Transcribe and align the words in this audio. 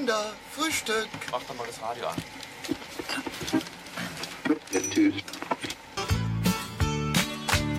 Kinder, 0.00 0.32
Frühstück. 0.52 1.08
Mach 1.30 1.42
doch 1.42 1.54
mal 1.56 1.66
das 1.66 1.82
Radio 1.82 2.06
an. 2.06 2.14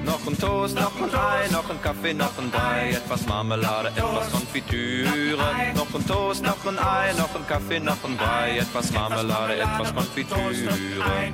Noch 0.06 0.28
ein 0.28 0.38
Toast, 0.38 0.76
noch 0.76 1.02
ein 1.02 1.16
Ei, 1.16 1.48
noch 1.52 1.68
ein 1.68 1.82
Kaffee, 1.82 2.14
noch 2.14 2.38
ein 2.38 2.52
Brei, 2.52 2.92
etwas 2.92 3.26
Marmelade, 3.26 3.88
etwas 3.88 4.32
Konfitüre. 4.32 5.36
Noch 5.76 5.96
ein 5.96 6.06
Toast, 6.06 6.44
noch 6.44 6.64
ein 6.64 6.78
Ei, 6.78 7.14
noch 7.14 7.34
ein 7.34 7.48
Kaffee, 7.48 7.80
noch 7.80 8.04
ein 8.04 8.16
Brei, 8.18 8.60
etwas 8.60 8.92
Marmelade, 8.92 9.56
etwas 9.56 9.96
Konfitüre. 9.96 11.34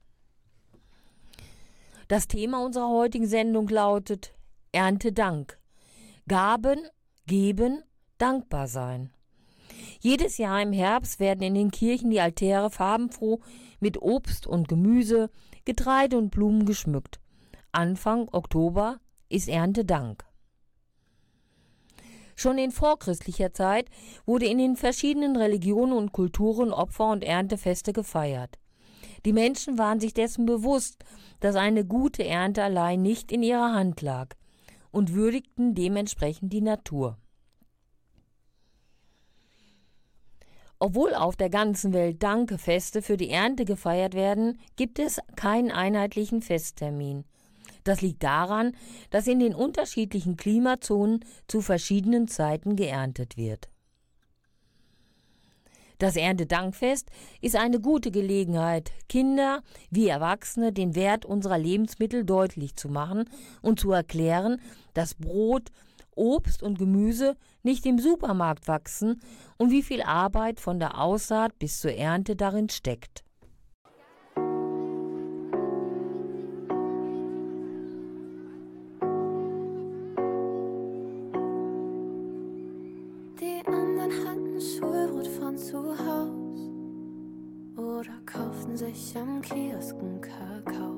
Das 2.11 2.27
Thema 2.27 2.61
unserer 2.65 2.89
heutigen 2.89 3.25
Sendung 3.25 3.69
lautet 3.69 4.33
Erntedank. 4.73 5.57
Gaben, 6.27 6.81
geben, 7.25 7.83
dankbar 8.17 8.67
sein. 8.67 9.13
Jedes 10.01 10.37
Jahr 10.37 10.61
im 10.61 10.73
Herbst 10.73 11.21
werden 11.21 11.41
in 11.41 11.55
den 11.55 11.71
Kirchen 11.71 12.09
die 12.09 12.19
Altäre 12.19 12.69
farbenfroh 12.69 13.39
mit 13.79 14.01
Obst 14.01 14.45
und 14.45 14.67
Gemüse, 14.67 15.29
Getreide 15.63 16.17
und 16.17 16.31
Blumen 16.31 16.65
geschmückt. 16.65 17.21
Anfang 17.71 18.27
Oktober 18.33 18.99
ist 19.29 19.47
Erntedank. 19.47 20.25
Schon 22.35 22.57
in 22.57 22.71
vorchristlicher 22.71 23.53
Zeit 23.53 23.87
wurde 24.25 24.47
in 24.47 24.57
den 24.57 24.75
verschiedenen 24.75 25.37
Religionen 25.37 25.93
und 25.93 26.11
Kulturen 26.11 26.73
Opfer- 26.73 27.09
und 27.09 27.23
Erntefeste 27.23 27.93
gefeiert. 27.93 28.57
Die 29.25 29.33
Menschen 29.33 29.77
waren 29.77 29.99
sich 29.99 30.13
dessen 30.13 30.45
bewusst, 30.45 31.03
dass 31.39 31.55
eine 31.55 31.85
gute 31.85 32.25
Ernte 32.25 32.63
allein 32.63 33.01
nicht 33.01 33.31
in 33.31 33.43
ihrer 33.43 33.73
Hand 33.73 34.01
lag 34.01 34.35
und 34.91 35.13
würdigten 35.13 35.75
dementsprechend 35.75 36.51
die 36.53 36.61
Natur. 36.61 37.17
Obwohl 40.79 41.13
auf 41.13 41.35
der 41.35 41.51
ganzen 41.51 41.93
Welt 41.93 42.23
Dankefeste 42.23 43.03
für 43.03 43.15
die 43.15 43.29
Ernte 43.29 43.65
gefeiert 43.65 44.15
werden, 44.15 44.57
gibt 44.75 44.97
es 44.97 45.19
keinen 45.35 45.69
einheitlichen 45.69 46.41
Festtermin. 46.41 47.23
Das 47.83 48.01
liegt 48.01 48.23
daran, 48.23 48.75
dass 49.11 49.27
in 49.27 49.39
den 49.39 49.53
unterschiedlichen 49.53 50.37
Klimazonen 50.37 51.23
zu 51.47 51.61
verschiedenen 51.61 52.27
Zeiten 52.27 52.75
geerntet 52.75 53.37
wird. 53.37 53.69
Das 56.01 56.15
Erntedankfest 56.15 57.11
ist 57.41 57.55
eine 57.55 57.79
gute 57.79 58.09
Gelegenheit, 58.09 58.91
Kinder 59.07 59.61
wie 59.91 60.07
Erwachsene 60.07 60.73
den 60.73 60.95
Wert 60.95 61.25
unserer 61.25 61.59
Lebensmittel 61.59 62.25
deutlich 62.25 62.75
zu 62.75 62.89
machen 62.89 63.25
und 63.61 63.79
zu 63.79 63.91
erklären, 63.91 64.59
dass 64.95 65.13
Brot, 65.13 65.69
Obst 66.15 66.63
und 66.63 66.79
Gemüse 66.79 67.37
nicht 67.61 67.85
im 67.85 67.99
Supermarkt 67.99 68.67
wachsen 68.67 69.21
und 69.59 69.69
wie 69.69 69.83
viel 69.83 70.01
Arbeit 70.01 70.59
von 70.59 70.79
der 70.79 70.99
Aussaat 70.99 71.59
bis 71.59 71.79
zur 71.79 71.93
Ernte 71.93 72.35
darin 72.35 72.69
steckt. 72.69 73.23
Oder 88.01 88.19
kauften 88.25 88.75
sich 88.75 89.15
am 89.15 89.41
Kiosken 89.41 90.19
Kakao. 90.21 90.95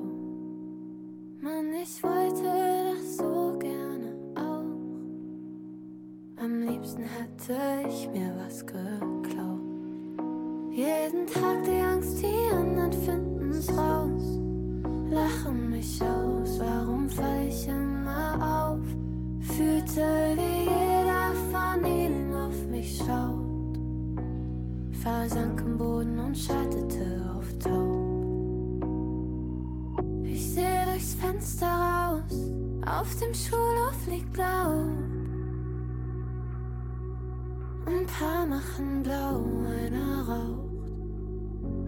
Mann, 1.42 1.74
ich 1.82 2.02
wollte 2.02 2.94
das 2.94 3.18
so 3.18 3.58
gerne 3.58 4.16
auch. 4.34 4.64
Am 6.42 6.62
liebsten 6.66 7.02
hätte 7.02 7.58
ich 7.86 8.08
mir 8.08 8.34
was 8.42 8.64
geklaut. 8.64 9.60
Jeden 10.70 11.26
Tag 11.26 11.64
die 11.64 11.82
Angst, 11.82 12.22
die 12.22 12.54
anderen 12.54 12.92
finden's 12.92 13.68
raus. 13.76 14.40
Lachen 15.10 15.70
mich 15.72 16.00
aus, 16.00 16.58
warum 16.58 17.10
fall 17.10 17.46
ich 17.46 17.68
immer 17.68 18.70
auf? 18.70 18.86
Fühlte, 19.54 20.36
wie 20.36 20.83
Versank 25.04 25.60
im 25.60 25.76
Boden 25.76 26.18
und 26.18 26.34
schaltete 26.34 27.30
auf 27.36 27.44
taub. 27.62 28.84
Ich 30.24 30.54
sehe 30.54 30.86
durchs 30.86 31.14
Fenster 31.16 31.66
raus, 31.66 32.22
auf 32.86 33.14
dem 33.16 33.34
Schulhof 33.34 34.06
liegt 34.08 34.34
Laub. 34.38 34.88
Ein 37.84 38.06
paar 38.06 38.46
machen 38.46 39.02
blau, 39.02 39.44
einer 39.68 40.26
raucht. 40.26 40.88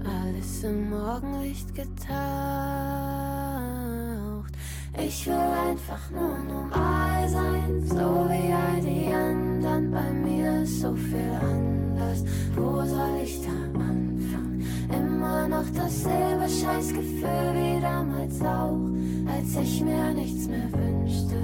Alles 0.04 0.62
im 0.64 0.90
Morgenlicht 0.90 1.74
getaucht. 1.74 1.96
Ich 4.98 5.26
will 5.26 5.32
einfach 5.32 6.10
nur 6.10 6.36
normal 6.40 7.26
sein, 7.30 7.82
so 7.82 8.28
wie 8.28 8.52
all 8.52 8.80
die 8.82 9.10
anderen. 9.10 9.90
Bei 9.90 10.05
dasselbe 16.76 16.96
Scheißgefühl 16.96 17.54
wie 17.54 17.80
damals 17.80 18.40
auch, 18.42 19.32
als 19.32 19.56
ich 19.62 19.82
mir 19.82 20.12
nichts 20.14 20.48
mehr 20.48 20.68
wünschte 20.72 21.36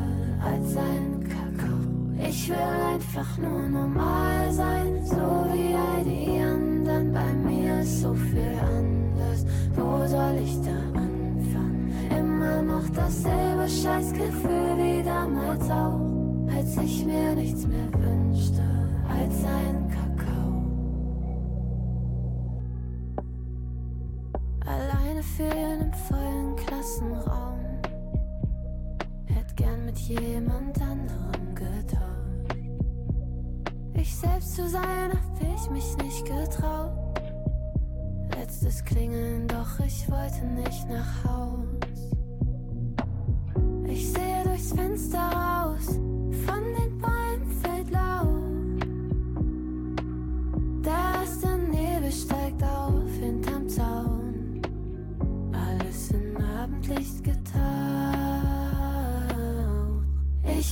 als 0.44 0.76
ein 0.76 1.25
Kakao. 1.28 2.28
Ich 2.28 2.48
will 2.48 2.56
einfach 2.56 3.38
nur 3.38 3.69
normal 3.69 4.53
sein, 4.53 5.00
so 5.04 5.47
wie 5.53 5.75
all 5.75 6.04
die 6.04 6.41
anderen. 6.41 7.12
Bei 7.12 7.32
mir 7.48 7.81
ist 7.81 8.03
so 8.03 8.15
viel 8.15 8.59
anders. 8.60 9.47
Wo 9.75 10.06
soll 10.06 10.38
ich 10.43 10.60
da 10.60 10.98
anfangen? 10.98 11.93
Immer 12.10 12.62
noch 12.62 12.88
dasselbe 12.94 13.69
Scheißgefühl 13.69 14.76
wie 14.76 15.03
damals 15.03 15.70
auch, 15.70 16.56
als 16.56 16.76
ich 16.78 17.04
mir 17.04 17.34
nichts 17.34 17.66
mehr 17.66 17.93
wünschte 17.93 18.21
Alleine 25.42 25.50
fühlen 25.50 25.80
im 25.80 25.92
vollen 25.92 26.56
Klassenraum. 26.56 27.58
Hätt 29.26 29.56
gern 29.56 29.84
mit 29.87 29.99
jemand 29.99 30.81
anderem 30.81 31.55
getauscht. 31.55 32.56
Ich 33.94 34.16
selbst 34.16 34.56
zu 34.56 34.69
sein, 34.69 35.11
hab 35.11 35.40
ich 35.40 35.70
mich 35.70 35.96
nicht 35.99 36.25
getraut. 36.25 36.93
Letztes 38.37 38.84
Klingeln, 38.84 39.49
doch 39.49 39.81
ich 39.84 40.11
wollte 40.11 40.44
nicht 40.46 40.88
nach 40.88 41.25
Haus. 41.25 41.62
Ich 43.87 44.12
sehe 44.12 44.43
durchs 44.44 44.72
Fenster 44.72 45.19
raus, 45.19 45.87
von 46.46 46.64
den 46.76 46.81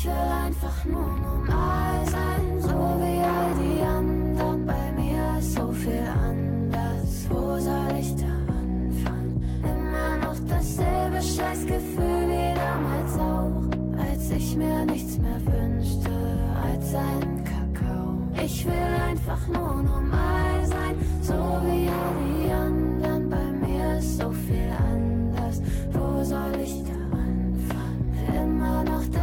Ich 0.02 0.06
will 0.06 0.12
einfach 0.12 0.85
nur 0.87 1.14
normal 1.19 2.06
sein, 2.06 2.58
so 2.58 2.69
wie 2.69 3.20
all 3.20 3.52
die 3.61 3.82
anderen. 3.82 4.64
Bei 4.64 4.93
mir 4.93 5.38
ist 5.38 5.52
so 5.52 5.70
viel 5.73 6.08
anders. 6.25 7.26
Wo 7.29 7.58
soll 7.58 7.99
ich 8.00 8.17
da 8.17 8.32
anfangen? 8.49 9.44
Immer 9.62 10.17
noch 10.25 10.38
dasselbe 10.49 11.20
Scheißgefühl 11.20 12.29
wie 12.31 12.55
damals 12.55 13.14
auch, 13.19 14.00
als 14.02 14.56
mir 14.56 14.87
nichts 14.87 15.19
mehr 15.19 15.38
wünschte 15.44 16.11
als 16.64 16.94
ein 16.94 17.44
Kakao. 17.44 18.43
Ich 18.43 18.64
will 18.64 18.94
einfach 19.06 19.46
nur 19.49 19.82
normal 19.82 20.64
sein, 20.64 20.96
so 21.20 21.35
wie 21.35 21.91
all 21.91 22.14
die 22.25 22.50
anderen. 22.50 23.29
Bei 23.29 23.67
mir 23.67 23.99
ist 23.99 24.17
so 24.19 24.31
viel 24.31 24.50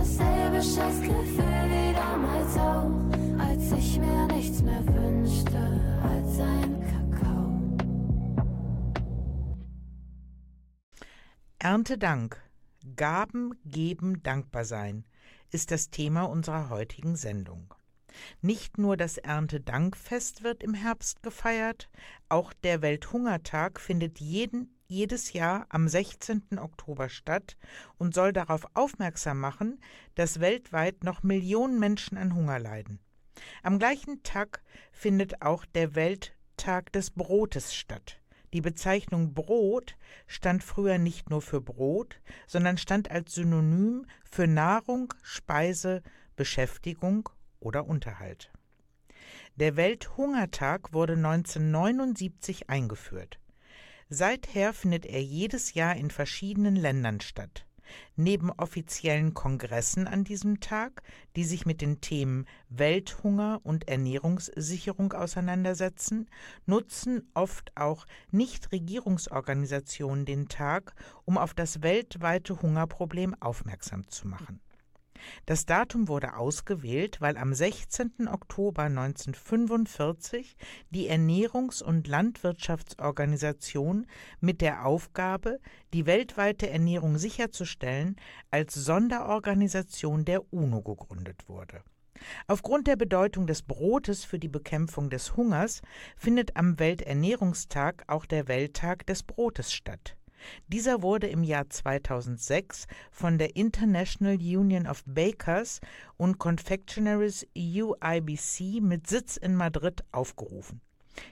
dasselbe 0.07 0.61
Scheißgefühl 0.61 1.69
wie 1.69 1.93
damals 1.93 2.57
auch, 2.57 2.91
als 3.39 3.71
ich 3.73 3.99
mir 3.99 4.27
nichts 4.27 4.61
mehr 4.61 4.85
wünschte 4.87 5.57
als 6.03 6.39
ein 6.39 6.81
Kakao. 6.87 7.77
Erntedank. 11.59 12.41
Gaben, 12.95 13.53
geben, 13.65 14.23
dankbar 14.23 14.63
sein 14.63 15.05
ist 15.51 15.71
das 15.71 15.89
Thema 15.89 16.23
unserer 16.23 16.69
heutigen 16.69 17.15
Sendung. 17.15 17.73
Nicht 18.41 18.77
nur 18.77 18.97
das 18.97 19.17
Erntedankfest 19.17 20.43
wird 20.43 20.63
im 20.63 20.73
Herbst 20.73 21.21
gefeiert, 21.21 21.89
auch 22.29 22.53
der 22.53 22.81
Welthungertag 22.81 23.79
findet 23.79 24.19
jeden, 24.19 24.76
jedes 24.87 25.33
Jahr 25.33 25.65
am 25.69 25.87
16. 25.87 26.59
Oktober 26.59 27.09
statt 27.09 27.57
und 27.97 28.13
soll 28.13 28.33
darauf 28.33 28.65
aufmerksam 28.73 29.39
machen, 29.39 29.79
dass 30.15 30.39
weltweit 30.39 31.03
noch 31.03 31.23
Millionen 31.23 31.79
Menschen 31.79 32.17
an 32.17 32.33
Hunger 32.33 32.59
leiden. 32.59 32.99
Am 33.63 33.79
gleichen 33.79 34.23
Tag 34.23 34.61
findet 34.91 35.41
auch 35.41 35.65
der 35.65 35.95
Welttag 35.95 36.91
des 36.93 37.11
Brotes 37.11 37.75
statt. 37.75 38.19
Die 38.53 38.61
Bezeichnung 38.61 39.33
Brot 39.33 39.97
stand 40.25 40.63
früher 40.63 40.97
nicht 40.97 41.29
nur 41.29 41.41
für 41.41 41.61
Brot, 41.61 42.21
sondern 42.47 42.77
stand 42.77 43.11
als 43.11 43.35
Synonym 43.35 44.05
für 44.23 44.47
Nahrung, 44.47 45.13
Speise, 45.21 46.01
Beschäftigung 46.35 47.29
oder 47.59 47.85
Unterhalt. 47.85 48.51
Der 49.57 49.75
Welthungertag 49.75 50.93
wurde 50.93 51.13
1979 51.13 52.69
eingeführt. 52.69 53.39
Seither 54.09 54.73
findet 54.73 55.05
er 55.05 55.21
jedes 55.21 55.73
Jahr 55.73 55.95
in 55.95 56.09
verschiedenen 56.11 56.75
Ländern 56.75 57.19
statt. 57.19 57.65
Neben 58.15 58.51
offiziellen 58.51 59.33
Kongressen 59.33 60.07
an 60.07 60.23
diesem 60.23 60.59
Tag, 60.59 61.03
die 61.35 61.43
sich 61.43 61.65
mit 61.65 61.81
den 61.81 62.01
Themen 62.01 62.45
Welthunger 62.69 63.59
und 63.63 63.87
Ernährungssicherung 63.87 65.13
auseinandersetzen, 65.13 66.29
nutzen 66.65 67.29
oft 67.33 67.71
auch 67.75 68.05
Nichtregierungsorganisationen 68.31 70.25
den 70.25 70.47
Tag, 70.47 70.93
um 71.25 71.37
auf 71.37 71.53
das 71.53 71.81
weltweite 71.81 72.61
Hungerproblem 72.61 73.35
aufmerksam 73.41 74.07
zu 74.09 74.27
machen. 74.27 74.59
Das 75.45 75.65
Datum 75.65 76.07
wurde 76.07 76.35
ausgewählt, 76.35 77.21
weil 77.21 77.37
am 77.37 77.53
16. 77.53 78.27
Oktober 78.27 78.83
1945 78.83 80.57
die 80.89 81.09
Ernährungs- 81.09 81.83
und 81.83 82.07
Landwirtschaftsorganisation 82.07 84.07
mit 84.39 84.61
der 84.61 84.85
Aufgabe, 84.85 85.59
die 85.93 86.05
weltweite 86.05 86.69
Ernährung 86.69 87.17
sicherzustellen, 87.17 88.15
als 88.51 88.73
Sonderorganisation 88.73 90.25
der 90.25 90.53
UNO 90.53 90.81
gegründet 90.81 91.47
wurde. 91.47 91.81
Aufgrund 92.47 92.87
der 92.87 92.95
Bedeutung 92.95 93.47
des 93.47 93.61
Brotes 93.61 94.25
für 94.25 94.39
die 94.39 94.47
Bekämpfung 94.47 95.09
des 95.09 95.35
Hungers 95.35 95.81
findet 96.15 96.55
am 96.55 96.79
Welternährungstag 96.79 98.03
auch 98.07 98.25
der 98.25 98.47
Welttag 98.47 99.05
des 99.05 99.23
Brotes 99.23 99.71
statt. 99.71 100.16
Dieser 100.67 101.01
wurde 101.01 101.27
im 101.27 101.43
Jahr 101.43 101.69
2006 101.69 102.87
von 103.11 103.37
der 103.37 103.55
International 103.55 104.35
Union 104.35 104.87
of 104.87 105.03
Bakers 105.05 105.79
and 106.17 106.37
Confectionaries 106.37 107.45
UIBC 107.55 108.81
mit 108.81 109.07
Sitz 109.07 109.37
in 109.37 109.55
Madrid 109.55 110.03
aufgerufen. 110.11 110.81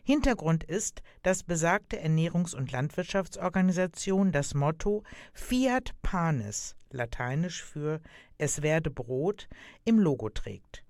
Hintergrund 0.04 0.63
ist, 0.63 1.02
dass 1.24 1.44
besagte 1.44 2.02
Ernährungs- 2.02 2.56
und 2.56 2.72
Landwirtschaftsorganisation 2.72 4.31
das 4.31 4.54
Motto 4.54 5.04
Fiat 5.34 5.92
Panis, 6.01 6.75
lateinisch 6.90 7.63
für 7.63 8.01
Es 8.38 8.62
werde 8.62 8.90
Brot, 8.90 9.48
im 9.84 10.00
Logo 10.00 10.30
trägt. 10.30 10.85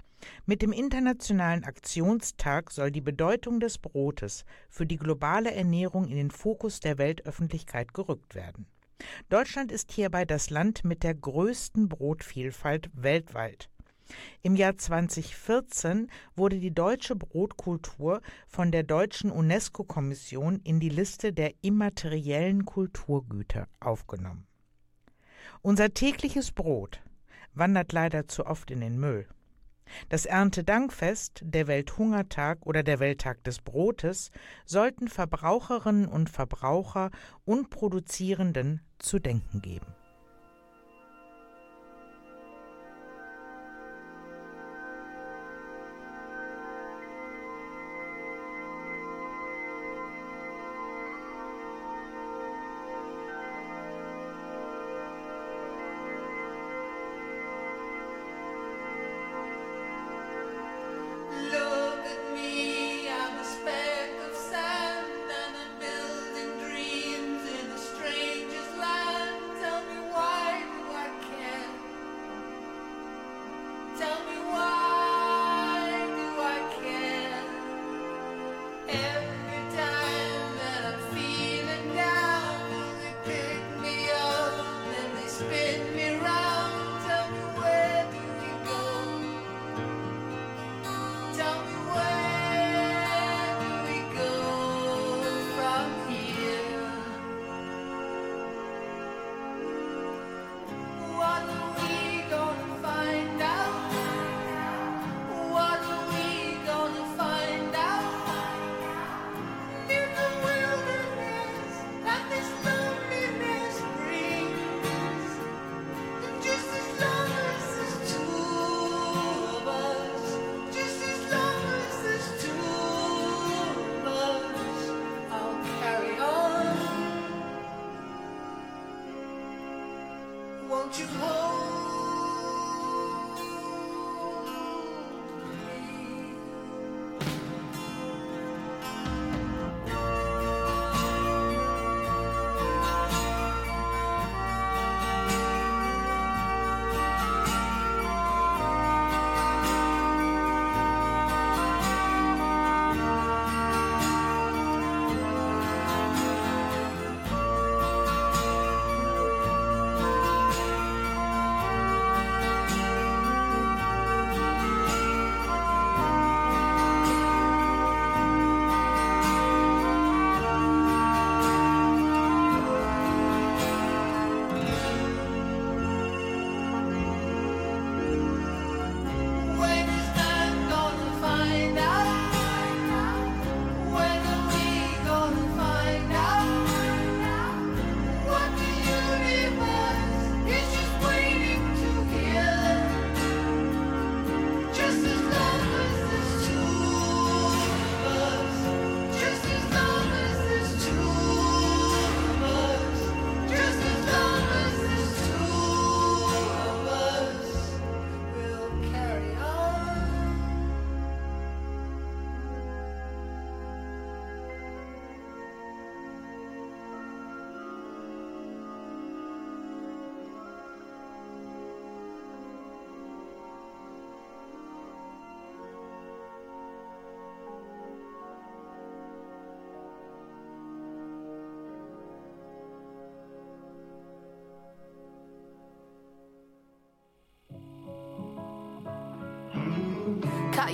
Mit 0.45 0.61
dem 0.61 0.71
Internationalen 0.71 1.63
Aktionstag 1.63 2.71
soll 2.71 2.91
die 2.91 3.01
Bedeutung 3.01 3.59
des 3.59 3.77
Brotes 3.77 4.45
für 4.69 4.85
die 4.85 4.97
globale 4.97 5.53
Ernährung 5.53 6.07
in 6.07 6.15
den 6.15 6.31
Fokus 6.31 6.79
der 6.79 6.97
Weltöffentlichkeit 6.97 7.93
gerückt 7.93 8.35
werden. 8.35 8.67
Deutschland 9.29 9.71
ist 9.71 9.91
hierbei 9.91 10.25
das 10.25 10.49
Land 10.49 10.83
mit 10.83 11.03
der 11.03 11.15
größten 11.15 11.89
Brotvielfalt 11.89 12.89
weltweit. 12.93 13.69
Im 14.43 14.55
Jahr 14.55 14.77
2014 14.77 16.09
wurde 16.35 16.59
die 16.59 16.73
deutsche 16.73 17.15
Brotkultur 17.15 18.21
von 18.47 18.71
der 18.71 18.83
deutschen 18.83 19.31
UNESCO-Kommission 19.31 20.59
in 20.63 20.79
die 20.79 20.89
Liste 20.89 21.33
der 21.33 21.53
immateriellen 21.61 22.65
Kulturgüter 22.65 23.67
aufgenommen. 23.79 24.45
Unser 25.61 25.93
tägliches 25.93 26.51
Brot 26.51 27.01
wandert 27.55 27.91
leider 27.91 28.27
zu 28.27 28.45
oft 28.45 28.69
in 28.69 28.81
den 28.81 28.99
Müll. 28.99 29.27
Das 30.09 30.25
Erntedankfest, 30.25 31.41
der 31.43 31.67
Welthungertag 31.67 32.65
oder 32.65 32.83
der 32.83 32.99
Welttag 32.99 33.43
des 33.43 33.61
Brotes 33.61 34.31
sollten 34.65 35.07
Verbraucherinnen 35.07 36.07
und 36.07 36.29
Verbraucher 36.29 37.11
und 37.45 37.69
Produzierenden 37.69 38.81
zu 38.99 39.19
denken 39.19 39.61
geben. 39.61 39.87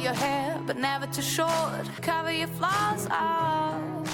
Your 0.02 0.14
hair, 0.14 0.60
but 0.66 0.78
never 0.78 1.06
too 1.08 1.22
short. 1.22 1.86
Cover 2.02 2.32
your 2.32 2.48
flaws 2.48 3.08
up. 3.12 4.08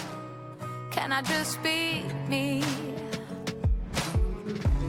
Can 0.91 1.11
I 1.13 1.21
just 1.21 1.61
be 1.63 2.03
me? 2.27 2.63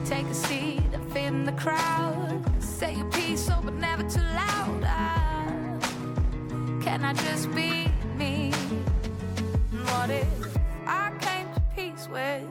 Take 0.05 0.25
a 0.25 0.33
seat 0.33 0.81
and 0.93 1.13
fit 1.13 1.25
in 1.25 1.45
the 1.45 1.53
crowd. 1.53 2.43
Say 2.59 2.95
your 2.95 3.09
piece, 3.11 3.49
oh, 3.49 3.61
but 3.63 3.75
never 3.75 4.03
too 4.03 4.19
loud. 4.19 4.83
Ah, 4.83 5.79
can 6.81 7.05
I 7.05 7.13
just 7.13 7.53
be 7.55 7.87
me? 8.17 8.51
What 9.85 10.09
if 10.09 10.57
I 10.85 11.11
came 11.21 11.47
to 11.53 11.61
peace 11.75 12.07
with 12.11 12.48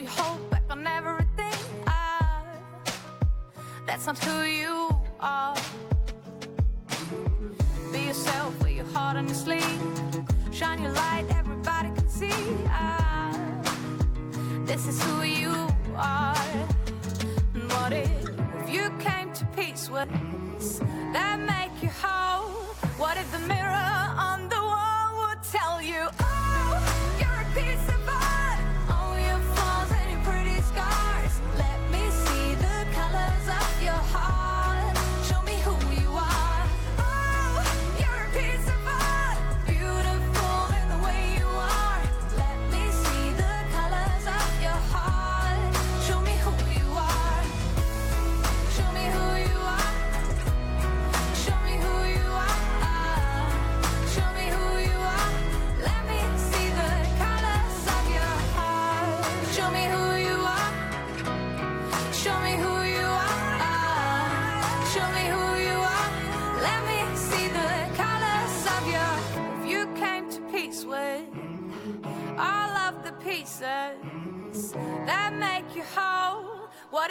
you 0.00 0.06
hold 0.08 0.48
back 0.50 0.62
on 0.70 0.86
everything. 0.86 1.58
Ah, 1.86 2.42
that's 3.86 4.06
not 4.06 4.18
who 4.24 4.42
you 4.44 4.88
are. 5.20 5.54
Be 7.92 8.00
yourself 8.00 8.58
with 8.62 8.72
your 8.72 8.86
heart 8.86 9.16
on 9.18 9.26
your 9.26 9.34
sleeve. 9.34 9.82
Shine 10.52 10.82
your 10.82 10.92
light, 10.92 11.26
everybody 11.30 11.90
can 11.94 12.08
see. 12.08 12.32
Ah, 12.68 13.36
this 14.64 14.86
is 14.86 15.02
who 15.04 15.22
you 15.22 15.68
are. 15.96 16.46
And 17.54 17.70
What 17.72 17.92
if 17.92 18.70
you 18.70 18.90
came 18.98 19.32
to 19.34 19.44
peace 19.56 19.90
with 19.90 20.08
us 20.56 20.78
that 21.12 21.38
make 21.40 21.82
you 21.82 21.90
whole? 22.02 22.48
What 22.96 23.18
if 23.18 23.30
the 23.32 23.40
mirror 23.40 23.90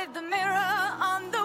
If 0.02 0.14
the 0.14 0.22
mirror 0.22 0.88
on 1.02 1.30
the 1.30 1.39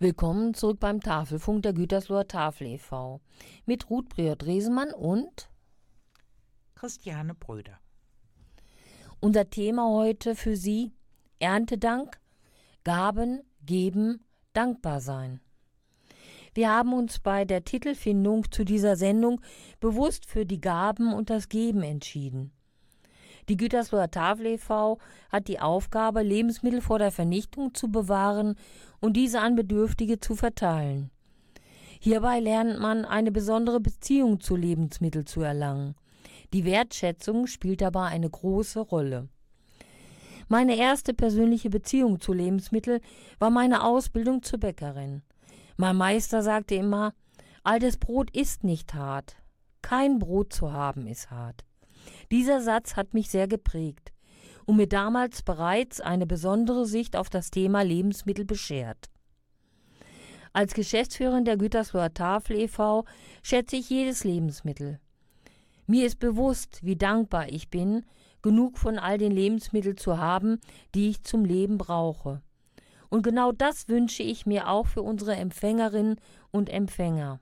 Willkommen 0.00 0.54
zurück 0.54 0.78
beim 0.78 1.00
Tafelfunk 1.00 1.64
der 1.64 1.72
Gütersloher 1.72 2.28
Tafel 2.28 2.68
e.V. 2.68 3.20
mit 3.66 3.90
Ruth 3.90 4.08
Briot-Resemann 4.10 4.92
und 4.92 5.50
Christiane 6.76 7.34
Bröder. 7.34 7.80
unser 9.18 9.50
Thema 9.50 9.88
heute 9.88 10.36
für 10.36 10.54
Sie 10.54 10.92
Erntedank, 11.40 12.20
Gaben, 12.84 13.42
Geben, 13.66 14.24
Dankbar 14.52 15.00
sein. 15.00 15.40
Wir 16.54 16.70
haben 16.70 16.92
uns 16.92 17.18
bei 17.18 17.44
der 17.44 17.64
Titelfindung 17.64 18.52
zu 18.52 18.62
dieser 18.62 18.94
Sendung 18.94 19.40
bewusst 19.80 20.26
für 20.26 20.46
die 20.46 20.60
Gaben 20.60 21.12
und 21.12 21.28
das 21.28 21.48
Geben 21.48 21.82
entschieden. 21.82 22.52
Die 23.48 23.56
Gütersloher 23.56 24.12
Tafel 24.12 24.46
e.V. 24.46 24.98
hat 25.30 25.48
die 25.48 25.58
Aufgabe, 25.58 26.22
Lebensmittel 26.22 26.82
vor 26.82 27.00
der 27.00 27.10
Vernichtung 27.10 27.74
zu 27.74 27.90
bewahren 27.90 28.54
und 29.00 29.16
diese 29.16 29.40
an 29.40 29.54
Bedürftige 29.54 30.20
zu 30.20 30.34
verteilen. 30.34 31.10
Hierbei 32.00 32.40
lernt 32.40 32.78
man 32.80 33.04
eine 33.04 33.32
besondere 33.32 33.80
Beziehung 33.80 34.40
zu 34.40 34.56
Lebensmitteln 34.56 35.26
zu 35.26 35.40
erlangen. 35.40 35.94
Die 36.52 36.64
Wertschätzung 36.64 37.46
spielt 37.46 37.80
dabei 37.80 38.06
eine 38.06 38.30
große 38.30 38.80
Rolle. 38.80 39.28
Meine 40.48 40.76
erste 40.76 41.12
persönliche 41.12 41.70
Beziehung 41.70 42.20
zu 42.20 42.32
Lebensmitteln 42.32 43.00
war 43.38 43.50
meine 43.50 43.84
Ausbildung 43.84 44.42
zur 44.42 44.60
Bäckerin. 44.60 45.22
Mein 45.76 45.96
Meister 45.96 46.42
sagte 46.42 46.74
immer, 46.74 47.12
altes 47.64 47.98
Brot 47.98 48.34
ist 48.34 48.64
nicht 48.64 48.94
hart. 48.94 49.36
Kein 49.82 50.18
Brot 50.18 50.52
zu 50.52 50.72
haben 50.72 51.06
ist 51.06 51.30
hart. 51.30 51.64
Dieser 52.30 52.60
Satz 52.60 52.96
hat 52.96 53.12
mich 53.12 53.28
sehr 53.28 53.48
geprägt 53.48 54.12
und 54.68 54.76
mir 54.76 54.86
damals 54.86 55.42
bereits 55.42 55.98
eine 55.98 56.26
besondere 56.26 56.84
Sicht 56.84 57.16
auf 57.16 57.30
das 57.30 57.50
Thema 57.50 57.80
Lebensmittel 57.80 58.44
beschert. 58.44 59.08
Als 60.52 60.74
Geschäftsführerin 60.74 61.46
der 61.46 61.56
Gütersloher 61.56 62.12
Tafel 62.12 62.58
e.V. 62.58 63.06
schätze 63.42 63.76
ich 63.76 63.88
jedes 63.88 64.24
Lebensmittel. 64.24 65.00
Mir 65.86 66.04
ist 66.04 66.18
bewusst, 66.18 66.80
wie 66.82 66.96
dankbar 66.96 67.48
ich 67.48 67.70
bin, 67.70 68.04
genug 68.42 68.76
von 68.76 68.98
all 68.98 69.16
den 69.16 69.32
Lebensmitteln 69.32 69.96
zu 69.96 70.18
haben, 70.18 70.60
die 70.94 71.08
ich 71.08 71.24
zum 71.24 71.46
Leben 71.46 71.78
brauche. 71.78 72.42
Und 73.08 73.22
genau 73.22 73.52
das 73.52 73.88
wünsche 73.88 74.22
ich 74.22 74.44
mir 74.44 74.68
auch 74.68 74.86
für 74.86 75.00
unsere 75.00 75.34
Empfängerinnen 75.34 76.16
und 76.50 76.68
Empfänger. 76.68 77.40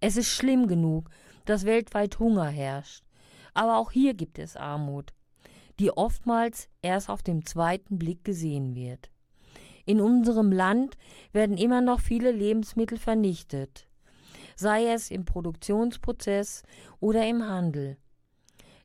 Es 0.00 0.18
ist 0.18 0.28
schlimm 0.28 0.68
genug, 0.68 1.08
dass 1.46 1.64
weltweit 1.64 2.18
Hunger 2.18 2.48
herrscht. 2.48 3.04
Aber 3.54 3.78
auch 3.78 3.90
hier 3.90 4.12
gibt 4.12 4.38
es 4.38 4.54
Armut, 4.54 5.14
die 5.78 5.90
oftmals 5.90 6.68
erst 6.82 7.08
auf 7.08 7.22
dem 7.22 7.44
zweiten 7.44 7.98
Blick 7.98 8.24
gesehen 8.24 8.74
wird. 8.74 9.10
In 9.84 10.00
unserem 10.00 10.52
Land 10.52 10.98
werden 11.32 11.56
immer 11.56 11.80
noch 11.80 12.00
viele 12.00 12.30
Lebensmittel 12.30 12.98
vernichtet, 12.98 13.88
sei 14.54 14.92
es 14.92 15.10
im 15.10 15.24
Produktionsprozess 15.24 16.62
oder 17.00 17.26
im 17.26 17.42
Handel. 17.42 17.96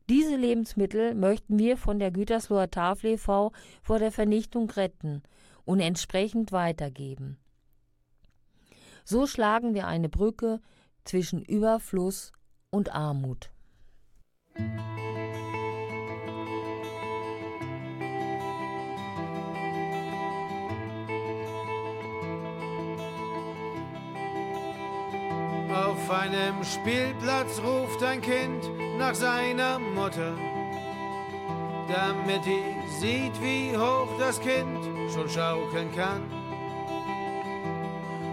Diese 0.10 0.36
Lebensmittel 0.36 1.16
möchten 1.16 1.58
wir 1.60 1.78
von 1.78 2.00
der 2.00 2.12
Gütersloher 2.12 2.70
Tafel 2.70 3.12
e.V. 3.12 3.52
vor 3.82 4.00
der 4.00 4.12
Vernichtung 4.12 4.70
retten 4.70 5.24
und 5.66 5.80
entsprechend 5.80 6.52
weitergeben. 6.52 7.38
So 9.06 9.28
schlagen 9.28 9.74
wir 9.74 9.88
eine 9.88 10.10
Brücke 10.10 10.62
zwischen 11.04 11.42
Überfluss 11.44 12.32
und 12.70 12.94
Armut. 12.94 13.52
Auf 26.04 26.12
einem 26.12 26.62
Spielplatz 26.66 27.62
ruft 27.64 28.04
ein 28.04 28.20
Kind 28.20 28.70
nach 28.98 29.16
seiner 29.16 29.80
Mutter, 29.80 30.34
damit 31.88 32.46
die 32.46 32.76
sieht, 33.00 33.42
wie 33.42 33.78
hoch 33.78 34.10
das 34.20 34.42
Kind 34.42 34.80
schon 35.14 35.30
schaukeln 35.30 35.96
kann. 35.96 36.24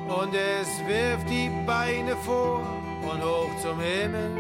Und 0.09 0.35
es 0.35 0.85
wirft 0.85 1.31
die 1.31 1.49
Beine 1.65 2.17
vor 2.17 2.61
und 3.03 3.23
hoch 3.23 3.57
zum 3.63 3.79
Himmel, 3.79 4.37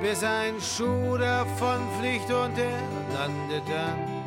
bis 0.00 0.22
ein 0.22 0.60
Schuh 0.60 1.16
davon 1.16 1.80
fliegt 1.98 2.30
und 2.30 2.56
er 2.56 3.18
landet 3.18 3.64
dann 3.68 4.22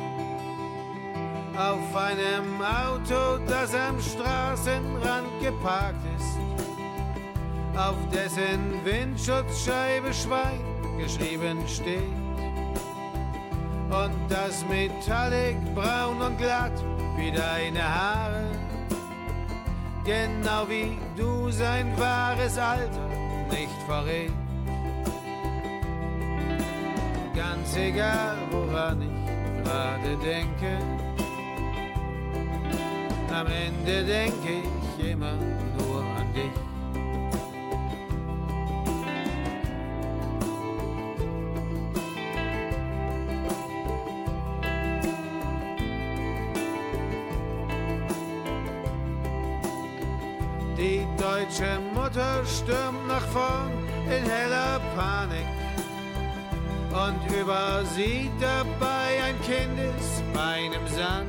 auf 1.56 1.96
einem 1.96 2.60
Auto, 2.60 3.38
das 3.48 3.74
am 3.74 3.98
Straßenrand 3.98 5.40
geparkt 5.40 6.04
ist, 6.18 6.35
auf 7.76 7.96
dessen 8.12 8.84
Windschutzscheibe 8.84 10.12
Schwein 10.14 10.60
geschrieben 10.98 11.58
steht. 11.68 12.02
Und 13.90 14.14
das 14.28 14.64
Metallic 14.68 15.56
braun 15.74 16.20
und 16.20 16.38
glatt 16.38 16.72
wie 17.16 17.30
deine 17.30 17.82
Haare, 17.82 18.44
genau 20.04 20.68
wie 20.68 20.98
du 21.16 21.50
sein 21.50 21.92
wahres 21.98 22.58
Alter 22.58 23.08
nicht 23.50 23.82
verrät. 23.86 24.32
Ganz 27.34 27.76
egal, 27.76 28.36
woran 28.50 29.02
ich 29.02 29.62
gerade 29.64 30.16
denke, 30.24 30.78
am 33.32 33.46
Ende 33.46 34.04
denke 34.04 34.62
ich 34.98 35.10
immer 35.12 35.34
nur 35.78 36.02
an 36.02 36.32
dich. 36.32 36.65
Stürmt 52.56 53.06
nach 53.06 53.26
vorn 53.28 53.70
in 54.06 54.24
heller 54.24 54.80
Panik 54.94 55.46
und 56.90 57.20
übersieht 57.38 58.32
dabei 58.40 59.22
ein 59.26 59.38
Kindesbein 59.42 60.72
im 60.72 60.88
Sand 60.88 61.28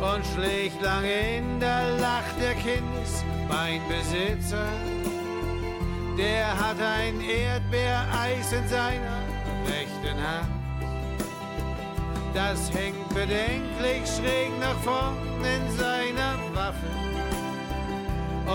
und 0.00 0.26
schlägt 0.34 0.82
lange 0.82 1.38
in 1.38 1.60
der 1.60 1.96
Lacht 1.98 2.36
der 2.40 2.54
Kindesbeinbesitzer. 2.54 4.66
Der 6.18 6.58
hat 6.58 6.80
ein 6.80 7.20
Erdbeereis 7.20 8.52
in 8.52 8.66
seiner 8.68 9.22
rechten 9.66 10.20
Hand. 10.20 10.50
Das 12.34 12.72
hängt 12.72 13.08
bedenklich 13.10 14.10
schräg 14.16 14.50
nach 14.58 14.80
vorn 14.82 15.16
in 15.44 15.70
seiner 15.76 16.38
Waffe 16.54 17.11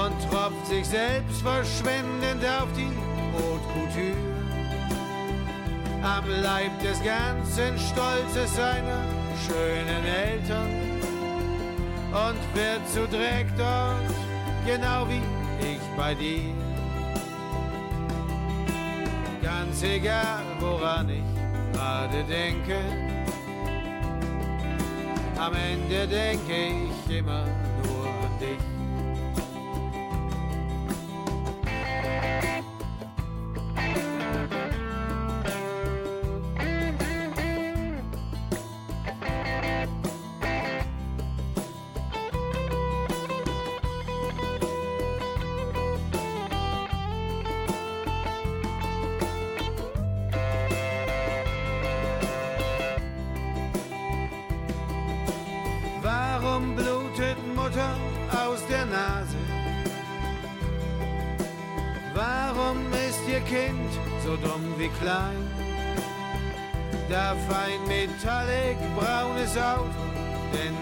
und 0.06 0.14
tropft 0.30 0.68
sich 0.68 0.86
selbst 0.86 1.42
verschwendend 1.42 2.44
auf 2.46 2.68
die 2.76 2.92
Haute 3.34 3.68
Couture. 3.74 4.16
Am 6.04 6.24
Leib 6.42 6.72
des 6.82 7.02
ganzen 7.04 7.78
Stolzes 7.80 8.56
seiner 8.56 9.04
schönen 9.46 10.06
Eltern 10.06 10.70
und 12.12 12.56
wird 12.56 12.88
zu 12.94 13.08
Dreck 13.08 13.48
dort, 13.58 14.14
genau 14.66 15.08
wie 15.10 15.22
ich 15.66 15.82
bei 15.98 16.14
dir. 16.14 16.54
Ganz 19.42 19.82
egal, 19.84 20.44
woran 20.60 21.10
ich 21.10 21.74
gerade 21.74 22.24
denke, 22.24 22.78
am 25.38 25.54
Ende 25.54 26.08
denke 26.08 26.54
ich 27.08 27.18
immer 27.18 27.46
nur 27.84 28.08
an 28.08 28.40
dich. 28.40 28.77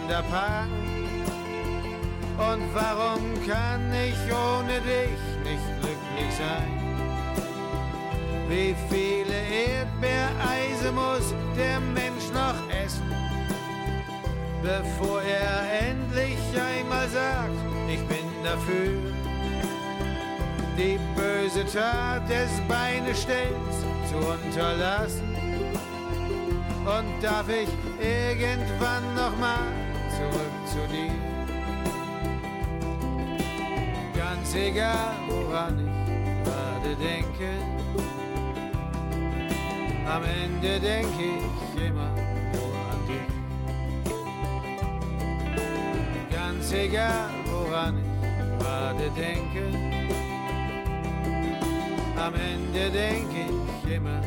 Da 0.08 0.22
parken? 0.22 1.24
Und 2.38 2.63
warum 2.74 3.24
kann 3.48 3.91
ich 3.94 4.20
ohne 4.34 4.82
dich 4.82 5.22
nicht 5.44 5.68
glücklich 5.82 6.36
sein? 6.38 6.72
Wie 8.50 8.76
viele 8.89 9.38
Erdbeereise 9.74 10.91
muss 10.91 11.34
der 11.58 11.80
Mensch 11.80 12.30
noch 12.34 12.58
essen? 12.70 13.15
bevor 14.65 15.22
er 15.22 15.89
endlich 15.89 16.39
einmal 16.60 17.08
sagt, 17.10 17.52
ich 17.88 18.02
bin 18.08 18.26
dafür. 18.44 19.13
Die 20.78 21.00
böse 21.15 21.65
Tat 21.65 22.28
des 22.30 22.50
Beinestellens 22.68 23.78
zu 24.10 24.18
unterlassen. 24.18 25.36
Und 26.86 27.24
darf 27.24 27.48
ich 27.50 27.70
irgendwann 28.00 29.15
noch 29.15 29.36
mal 29.38 29.85
zurück 30.17 30.56
zu 30.65 30.82
dir? 30.93 31.12
Ganz 34.15 34.56
egal, 34.56 35.15
woran 35.28 35.75
ich 35.80 35.93
gerade 36.43 36.95
denke, 36.95 37.49
am 40.08 40.23
Ende 40.23 40.80
denke 40.80 41.23
ich 41.23 41.84
immer 41.88 42.12
nur 42.54 42.73
an 42.91 42.99
dich. 43.10 43.34
ganz 46.32 46.71
egal, 46.71 47.30
woran 47.45 47.95
ich 47.97 48.06
gerade 48.60 49.08
denke. 49.12 49.63
Am 52.17 52.34
Ende 52.34 52.89
denke 52.91 53.41
ich 53.84 53.91
immer 53.91 54.21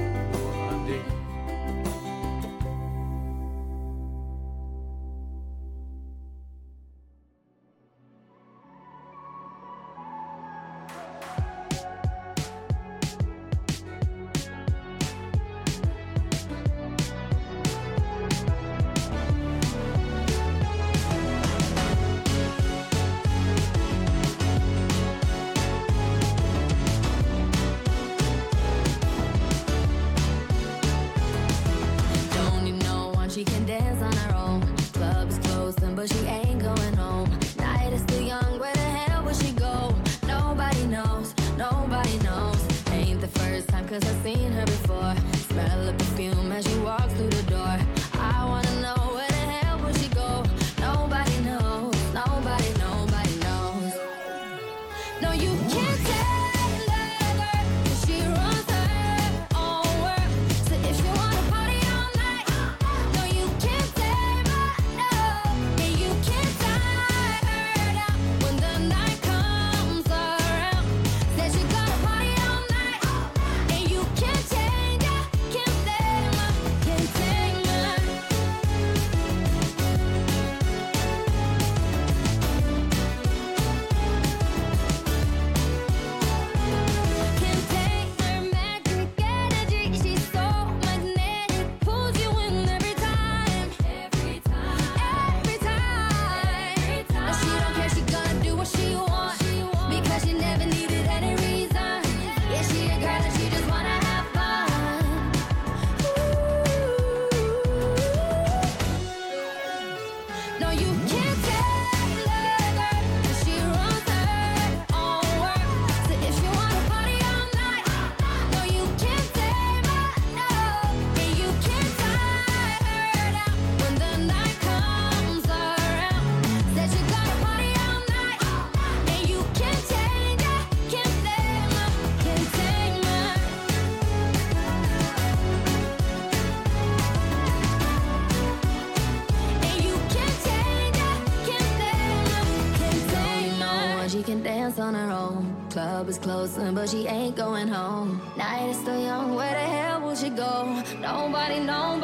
Is 146.09 146.16
closing, 146.16 146.75
but 146.75 146.88
she 146.88 147.07
ain't 147.07 147.37
going 147.37 147.68
home. 147.68 148.23
Night 148.35 148.71
is 148.71 148.79
still 148.79 148.99
young, 148.99 149.35
where 149.35 149.51
the 149.51 149.66
hell 149.77 150.01
will 150.01 150.14
she 150.16 150.31
go? 150.31 150.64
Nobody, 151.03 151.61
nobody, 151.61 151.98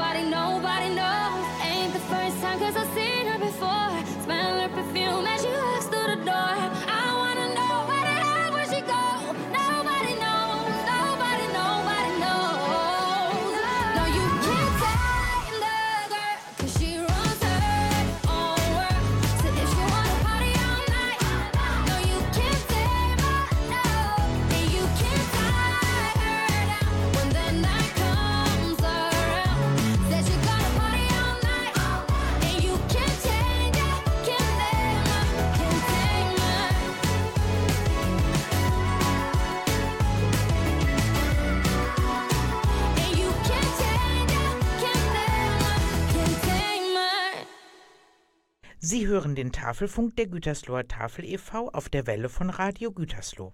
Sie 48.95 49.09
hören 49.09 49.35
den 49.35 49.51
Tafelfunk 49.51 50.15
der 50.15 50.29
Gütersloher 50.29 50.87
Tafel 50.87 51.25
e.V. 51.25 51.69
auf 51.71 51.89
der 51.89 52.07
Welle 52.07 52.29
von 52.29 52.49
Radio 52.49 52.93
Gütersloh. 52.93 53.51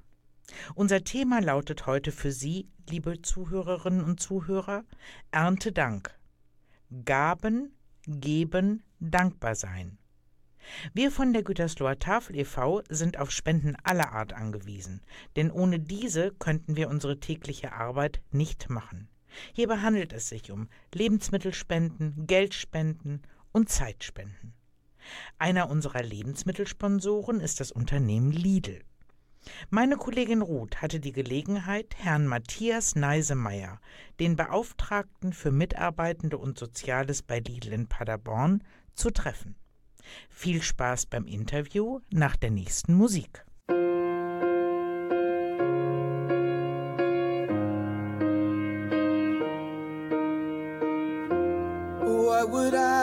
Unser 0.75 1.03
Thema 1.03 1.41
lautet 1.41 1.87
heute 1.87 2.13
für 2.13 2.31
Sie, 2.31 2.69
liebe 2.91 3.23
Zuhörerinnen 3.23 4.05
und 4.05 4.21
Zuhörer, 4.21 4.85
Erntedank. 5.31 6.15
Gaben, 7.07 7.75
geben, 8.07 8.83
dankbar 8.99 9.55
sein. 9.55 9.97
Wir 10.93 11.11
von 11.11 11.33
der 11.33 11.43
Gütersloher 11.43 11.99
Tafel 11.99 12.37
e.V. 12.37 12.83
sind 12.91 13.19
auf 13.19 13.31
Spenden 13.31 13.77
aller 13.83 14.13
Art 14.13 14.35
angewiesen, 14.35 15.01
denn 15.37 15.51
ohne 15.51 15.81
diese 15.81 16.33
könnten 16.33 16.77
wir 16.77 16.91
unsere 16.91 17.19
tägliche 17.19 17.73
Arbeit 17.73 18.21
nicht 18.31 18.69
machen. 18.69 19.09
Hierbei 19.55 19.79
handelt 19.79 20.13
es 20.13 20.29
sich 20.29 20.51
um 20.51 20.69
Lebensmittelspenden, 20.93 22.27
Geldspenden 22.27 23.23
und 23.53 23.71
Zeitspenden. 23.71 24.53
Einer 25.39 25.71
unserer 25.71 26.03
Lebensmittelsponsoren 26.03 27.41
ist 27.41 27.61
das 27.61 27.73
Unternehmen 27.73 28.33
Lidl. 28.33 28.81
Meine 29.71 29.97
Kollegin 29.97 30.43
Ruth 30.43 30.83
hatte 30.83 31.01
die 31.01 31.13
Gelegenheit, 31.13 31.95
Herrn 31.97 32.27
Matthias 32.27 32.95
Neisemeyer, 32.95 33.81
den 34.19 34.37
Beauftragten 34.37 35.33
für 35.33 35.51
Mitarbeitende 35.51 36.37
und 36.37 36.59
Soziales 36.59 37.23
bei 37.23 37.39
Lidl 37.39 37.73
in 37.73 37.87
Paderborn, 37.87 38.63
zu 38.95 39.11
treffen. 39.11 39.57
Viel 40.29 40.63
Spaß 40.63 41.07
beim 41.07 41.27
Interview 41.27 42.01
nach 42.11 42.37
der 42.37 42.51
nächsten 42.51 42.95
Musik. 42.95 43.45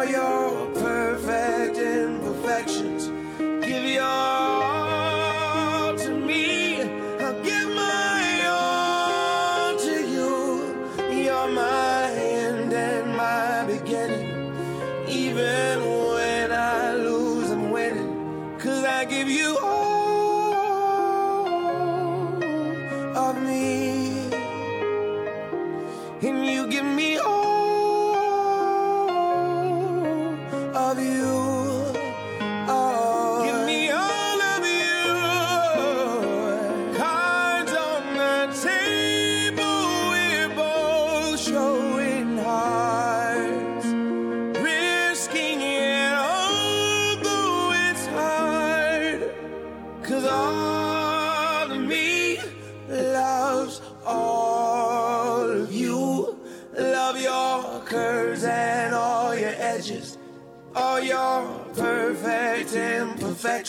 all 0.00 0.08
your 0.08 0.39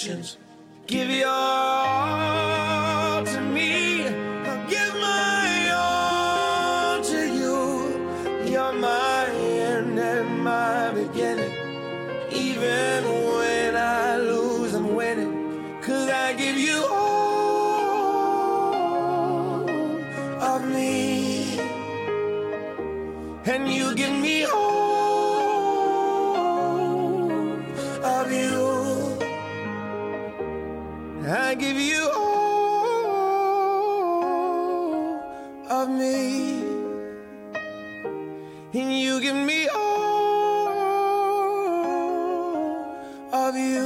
imperfections. 0.07 0.37
Give 0.87 1.09
your 1.09 1.70
of 43.51 43.57
you. 43.57 43.81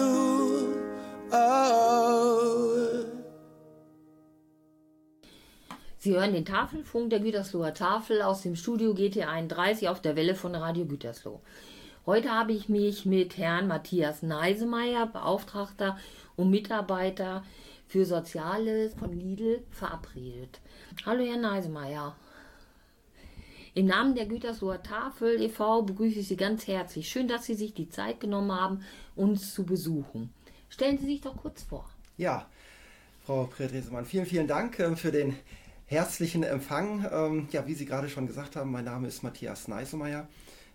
Sie 5.97 6.13
hören 6.13 6.33
den 6.33 6.45
Tafelfunk 6.45 7.09
der 7.09 7.19
Gütersloher 7.19 7.73
Tafel 7.73 8.21
aus 8.21 8.41
dem 8.43 8.55
Studio 8.55 8.93
GT 8.93 9.23
31 9.23 9.89
auf 9.89 10.01
der 10.01 10.15
Welle 10.15 10.35
von 10.35 10.53
Radio 10.53 10.85
Gütersloh. 10.85 11.41
Heute 12.05 12.29
habe 12.29 12.51
ich 12.51 12.69
mich 12.69 13.07
mit 13.07 13.39
Herrn 13.39 13.67
Matthias 13.67 14.21
Neisemeyer, 14.21 15.07
Beauftragter 15.07 15.97
und 16.35 16.51
Mitarbeiter 16.51 17.43
für 17.87 18.05
Soziales 18.05 18.93
von 18.93 19.13
Lidl, 19.13 19.63
verabredet. 19.71 20.59
Hallo 21.07 21.23
Herr 21.23 21.37
Neisemeyer. 21.37 22.15
Im 23.77 23.87
Namen 23.87 24.15
der 24.15 24.25
Gütersloher 24.25 24.81
Tafel 24.81 25.41
e.V. 25.41 25.81
begrüße 25.81 26.19
ich 26.19 26.29
Sie 26.29 26.37
ganz 26.37 26.65
herzlich. 26.65 27.09
Schön, 27.09 27.27
dass 27.27 27.45
Sie 27.45 27.55
sich 27.55 27.73
die 27.73 27.89
Zeit 27.89 28.21
genommen 28.21 28.53
haben, 28.53 28.85
uns 29.17 29.53
zu 29.53 29.65
besuchen. 29.65 30.29
Stellen 30.69 30.97
Sie 30.97 31.05
sich 31.05 31.19
doch 31.19 31.35
kurz 31.35 31.63
vor. 31.63 31.89
Ja, 32.15 32.47
Frau 33.25 33.43
Predresemann, 33.47 34.05
vielen, 34.05 34.27
vielen 34.27 34.47
Dank 34.47 34.79
ähm, 34.79 34.95
für 34.95 35.11
den 35.11 35.35
herzlichen 35.87 36.43
Empfang. 36.43 37.05
Ähm, 37.11 37.49
Ja, 37.51 37.67
wie 37.67 37.73
Sie 37.73 37.85
gerade 37.85 38.07
schon 38.07 38.27
gesagt 38.27 38.55
haben, 38.55 38.71
mein 38.71 38.85
Name 38.85 39.09
ist 39.09 39.23
Matthias 39.23 39.67
Neisemeyer. 39.67 40.29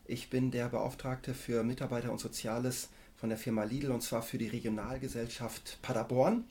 Ich 0.05 0.29
bin 0.29 0.51
der 0.51 0.69
Beauftragte 0.69 1.33
für 1.33 1.65
Mitarbeiter 1.65 2.13
und 2.13 2.21
Soziales 2.21 2.91
von 3.17 3.31
der 3.31 3.39
Firma 3.39 3.65
Lidl 3.65 3.93
und 3.93 4.03
zwar 4.03 4.21
für 4.21 4.37
die 4.37 4.49
Regionalgesellschaft 4.49 5.79
Paderborn. 5.81 6.45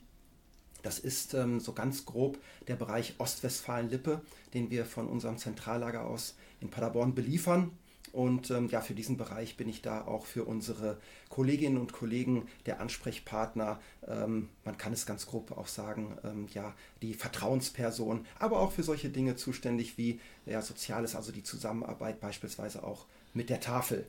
Das 0.82 0.98
ist 0.98 1.34
ähm, 1.34 1.60
so 1.60 1.72
ganz 1.72 2.04
grob 2.04 2.38
der 2.68 2.76
Bereich 2.76 3.14
Ostwestfalen-Lippe, 3.18 4.22
den 4.54 4.70
wir 4.70 4.84
von 4.84 5.06
unserem 5.06 5.38
Zentrallager 5.38 6.04
aus 6.04 6.36
in 6.60 6.70
Paderborn 6.70 7.14
beliefern. 7.14 7.70
Und 8.12 8.50
ähm, 8.50 8.68
ja, 8.68 8.80
für 8.80 8.94
diesen 8.94 9.16
Bereich 9.16 9.56
bin 9.56 9.68
ich 9.68 9.82
da 9.82 10.04
auch 10.04 10.26
für 10.26 10.44
unsere 10.44 10.98
Kolleginnen 11.28 11.78
und 11.78 11.92
Kollegen 11.92 12.48
der 12.66 12.80
Ansprechpartner, 12.80 13.80
ähm, 14.06 14.48
man 14.64 14.76
kann 14.76 14.92
es 14.92 15.06
ganz 15.06 15.26
grob 15.26 15.52
auch 15.52 15.68
sagen, 15.68 16.18
ähm, 16.24 16.48
ja, 16.52 16.74
die 17.02 17.14
Vertrauensperson, 17.14 18.26
aber 18.38 18.58
auch 18.58 18.72
für 18.72 18.82
solche 18.82 19.10
Dinge 19.10 19.36
zuständig 19.36 19.96
wie 19.96 20.20
ja, 20.44 20.60
Soziales, 20.60 21.14
also 21.14 21.30
die 21.30 21.44
Zusammenarbeit 21.44 22.20
beispielsweise 22.20 22.82
auch 22.82 23.06
mit 23.32 23.48
der 23.48 23.60
Tafel. 23.60 24.06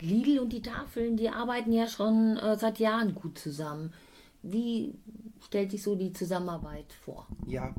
Lidl 0.00 0.38
und 0.38 0.52
die 0.52 0.62
Tafeln, 0.62 1.16
die 1.16 1.28
arbeiten 1.28 1.72
ja 1.72 1.88
schon 1.88 2.36
äh, 2.36 2.56
seit 2.56 2.78
Jahren 2.78 3.14
gut 3.14 3.38
zusammen. 3.38 3.92
Wie 4.42 4.94
stellt 5.44 5.70
sich 5.70 5.82
so 5.82 5.96
die 5.96 6.12
Zusammenarbeit 6.12 6.92
vor? 7.04 7.26
Ja, 7.46 7.74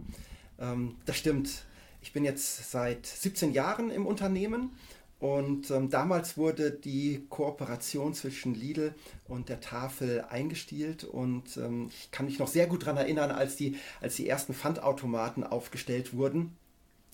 ähm, 0.60 0.95
das 1.05 1.17
stimmt. 1.17 1.65
Ich 2.01 2.13
bin 2.13 2.25
jetzt 2.25 2.71
seit 2.71 3.05
17 3.05 3.53
Jahren 3.53 3.89
im 3.91 4.05
Unternehmen 4.05 4.71
und 5.19 5.69
ähm, 5.71 5.89
damals 5.89 6.38
wurde 6.38 6.71
die 6.71 7.25
Kooperation 7.29 8.13
zwischen 8.13 8.55
Lidl 8.55 8.93
und 9.27 9.49
der 9.49 9.60
Tafel 9.60 10.25
eingestielt 10.29 11.03
und 11.03 11.58
ähm, 11.58 11.89
ich 11.89 12.12
kann 12.12 12.25
mich 12.25 12.39
noch 12.39 12.47
sehr 12.47 12.67
gut 12.67 12.84
daran 12.84 12.97
erinnern, 12.97 13.32
als 13.32 13.58
die, 13.58 13.75
als 13.99 14.15
die 14.15 14.29
ersten 14.29 14.53
Pfandautomaten 14.53 15.43
aufgestellt 15.43 16.13
wurden 16.13 16.55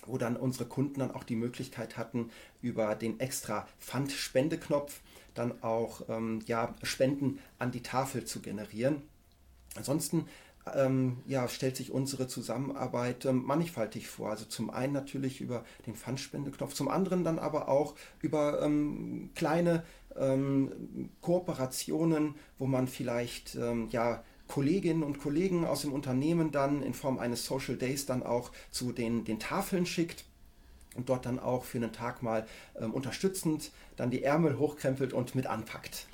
wo 0.08 0.18
dann 0.18 0.36
unsere 0.36 0.66
Kunden 0.66 1.00
dann 1.00 1.12
auch 1.12 1.24
die 1.24 1.36
Möglichkeit 1.36 1.98
hatten, 1.98 2.30
über 2.62 2.96
den 2.96 3.20
extra 3.20 3.68
Pfandspendeknopf 3.80 5.02
dann 5.34 5.62
auch 5.64 6.02
ähm, 6.10 6.42
ja, 6.48 6.74
Spenden 6.84 7.40
an 7.60 7.72
die 7.72 7.84
Tafel 7.84 8.26
zu 8.26 8.42
generieren. 8.42 9.02
Ansonsten 9.76 10.28
ähm, 10.74 11.18
ja, 11.28 11.48
stellt 11.48 11.76
sich 11.76 11.92
unsere 11.92 12.28
Zusammenarbeit 12.28 13.26
ähm, 13.26 13.44
mannigfaltig 13.46 14.08
vor. 14.08 14.32
Also 14.32 14.46
zum 14.46 14.70
einen 14.70 14.94
natürlich 14.94 15.42
über 15.42 15.64
den 15.86 15.96
Pfandspendeknopf, 15.96 16.74
zum 16.74 16.88
anderen 16.88 17.24
dann 17.24 17.38
aber 17.38 17.70
auch 17.70 17.96
über 18.22 18.62
ähm, 18.62 19.30
kleine 19.36 19.84
ähm, 20.18 21.10
Kooperationen, 21.22 22.36
wo 22.58 22.66
man 22.66 22.88
vielleicht 22.88 23.56
ähm, 23.56 23.90
ja, 23.92 24.24
Kolleginnen 24.48 25.04
und 25.04 25.20
Kollegen 25.20 25.66
aus 25.66 25.82
dem 25.82 25.94
Unternehmen 25.94 26.52
dann 26.52 26.82
in 26.84 26.94
Form 26.94 27.20
eines 27.20 27.46
Social 27.46 27.76
Days 27.78 28.06
dann 28.06 28.24
auch 28.24 28.52
zu 28.72 28.92
den, 28.92 29.24
den 29.26 29.40
Tafeln 29.40 29.86
schickt 29.86 30.26
und 30.96 31.10
dort 31.10 31.26
dann 31.26 31.40
auch 31.40 31.64
für 31.64 31.78
einen 31.78 31.92
Tag 31.94 32.24
mal 32.24 32.48
ähm, 32.80 32.94
unterstützend 32.94 33.72
dann 33.98 34.12
die 34.12 34.24
Ärmel 34.24 34.58
hochkrempelt 34.60 35.14
und 35.14 35.36
mit 35.36 35.48
anpackt. 35.48 36.08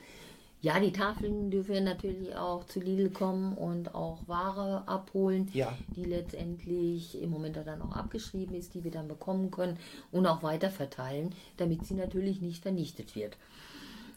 Ja, 0.64 0.80
die 0.80 0.92
Tafeln 0.92 1.50
dürfen 1.50 1.84
natürlich 1.84 2.36
auch 2.36 2.66
zu 2.68 2.80
Lidl 2.80 3.10
kommen 3.10 3.58
und 3.58 3.96
auch 3.96 4.20
Ware 4.28 4.84
abholen, 4.88 5.50
Ja. 5.54 5.76
die 5.96 6.04
letztendlich 6.06 7.20
im 7.20 7.32
Moment 7.32 7.58
dann 7.58 7.82
auch 7.82 7.96
abgeschrieben 7.96 8.56
ist, 8.56 8.76
die 8.76 8.84
wir 8.84 8.92
dann 8.92 9.08
bekommen 9.08 9.50
können 9.50 9.78
und 10.12 10.28
auch 10.28 10.44
weiter 10.44 10.70
verteilen, 10.70 11.34
damit 11.58 11.86
sie 11.88 11.96
natürlich 11.96 12.42
nicht 12.42 12.62
vernichtet 12.62 13.16
wird. 13.16 13.38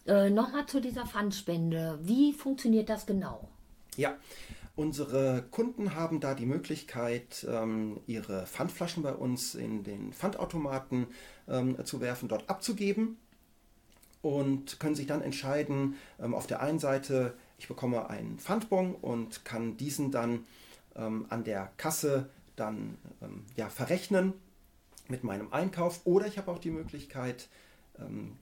Äh, 0.06 0.28
Nochmal 0.28 0.66
zu 0.66 0.80
dieser 0.82 1.06
Pfandspende. 1.06 1.98
Wie 2.02 2.34
funktioniert 2.34 2.90
das 2.90 3.06
genau? 3.06 3.48
Ja, 3.96 4.16
unsere 4.76 5.44
Kunden 5.50 5.94
haben 5.94 6.20
da 6.20 6.34
die 6.34 6.46
Möglichkeit, 6.46 7.46
ähm, 7.48 8.00
ihre 8.06 8.46
Pfandflaschen 8.46 9.02
bei 9.02 9.12
uns 9.12 9.54
in 9.54 9.84
den 9.84 10.12
Pfandautomaten 10.12 11.06
ähm, 11.48 11.84
zu 11.84 12.00
werfen, 12.00 12.28
dort 12.28 12.50
abzugeben 12.50 13.16
und 14.22 14.80
können 14.80 14.94
sich 14.94 15.06
dann 15.06 15.22
entscheiden, 15.22 15.96
ähm, 16.20 16.34
auf 16.34 16.46
der 16.46 16.60
einen 16.60 16.78
Seite, 16.78 17.34
ich 17.58 17.68
bekomme 17.68 18.10
einen 18.10 18.38
Pfandbon 18.38 18.94
und 18.94 19.44
kann 19.44 19.76
diesen 19.76 20.10
dann 20.10 20.44
an 20.96 21.42
der 21.42 21.72
Kasse 21.76 22.30
dann 22.54 22.96
ja, 23.56 23.68
verrechnen 23.68 24.32
mit 25.08 25.24
meinem 25.24 25.52
Einkauf 25.52 26.02
oder 26.04 26.28
ich 26.28 26.38
habe 26.38 26.52
auch 26.52 26.60
die 26.60 26.70
Möglichkeit, 26.70 27.48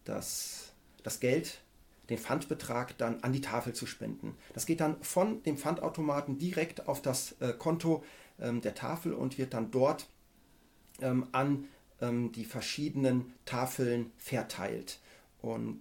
das, 0.04 0.74
das 1.02 1.18
Geld, 1.18 1.62
den 2.10 2.18
Pfandbetrag 2.18 2.96
dann 2.98 3.22
an 3.22 3.32
die 3.32 3.40
Tafel 3.40 3.72
zu 3.72 3.86
spenden. 3.86 4.36
Das 4.54 4.66
geht 4.66 4.80
dann 4.80 5.02
von 5.02 5.42
dem 5.44 5.56
Pfandautomaten 5.56 6.38
direkt 6.38 6.88
auf 6.88 7.00
das 7.00 7.36
äh, 7.40 7.52
Konto 7.52 8.04
ähm, 8.40 8.60
der 8.60 8.74
Tafel 8.74 9.12
und 9.12 9.38
wird 9.38 9.54
dann 9.54 9.70
dort 9.70 10.08
ähm, 11.00 11.28
an 11.32 11.68
ähm, 12.00 12.32
die 12.32 12.44
verschiedenen 12.44 13.32
Tafeln 13.44 14.12
verteilt. 14.18 14.98
Und 15.40 15.80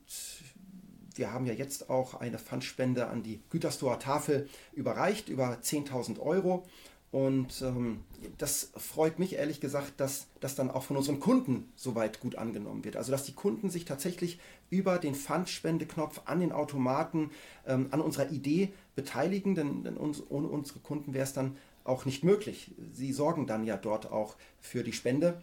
wir 1.15 1.33
haben 1.33 1.45
ja 1.45 1.53
jetzt 1.53 1.89
auch 1.89 2.15
eine 2.15 2.39
Pfandspende 2.39 3.07
an 3.07 3.23
die 3.23 3.41
Gütersloher 3.49 3.99
Tafel 3.99 4.47
überreicht, 4.73 5.29
über 5.29 5.57
10.000 5.61 6.19
Euro. 6.19 6.65
Und 7.11 7.61
ähm, 7.61 8.05
das 8.37 8.71
freut 8.77 9.19
mich 9.19 9.33
ehrlich 9.33 9.59
gesagt, 9.59 9.99
dass 9.99 10.27
das 10.39 10.55
dann 10.55 10.71
auch 10.71 10.83
von 10.83 10.95
unseren 10.95 11.19
Kunden 11.19 11.69
soweit 11.75 12.21
gut 12.21 12.35
angenommen 12.35 12.85
wird. 12.85 12.95
Also 12.95 13.11
dass 13.11 13.23
die 13.23 13.33
Kunden 13.33 13.69
sich 13.69 13.83
tatsächlich 13.83 14.39
über 14.71 14.97
den 14.97 15.13
Pfandspendeknopf 15.13 16.21
an 16.25 16.39
den 16.39 16.51
Automaten 16.51 17.29
ähm, 17.67 17.87
an 17.91 18.01
unserer 18.01 18.31
Idee 18.31 18.73
beteiligen, 18.95 19.53
denn, 19.53 19.83
denn 19.83 19.97
uns, 19.97 20.23
ohne 20.29 20.47
unsere 20.47 20.79
Kunden 20.79 21.13
wäre 21.13 21.25
es 21.25 21.33
dann 21.33 21.57
auch 21.83 22.05
nicht 22.05 22.23
möglich. 22.23 22.73
Sie 22.93 23.13
sorgen 23.13 23.45
dann 23.45 23.65
ja 23.65 23.77
dort 23.77 24.11
auch 24.11 24.35
für 24.59 24.83
die 24.83 24.93
Spende. 24.93 25.41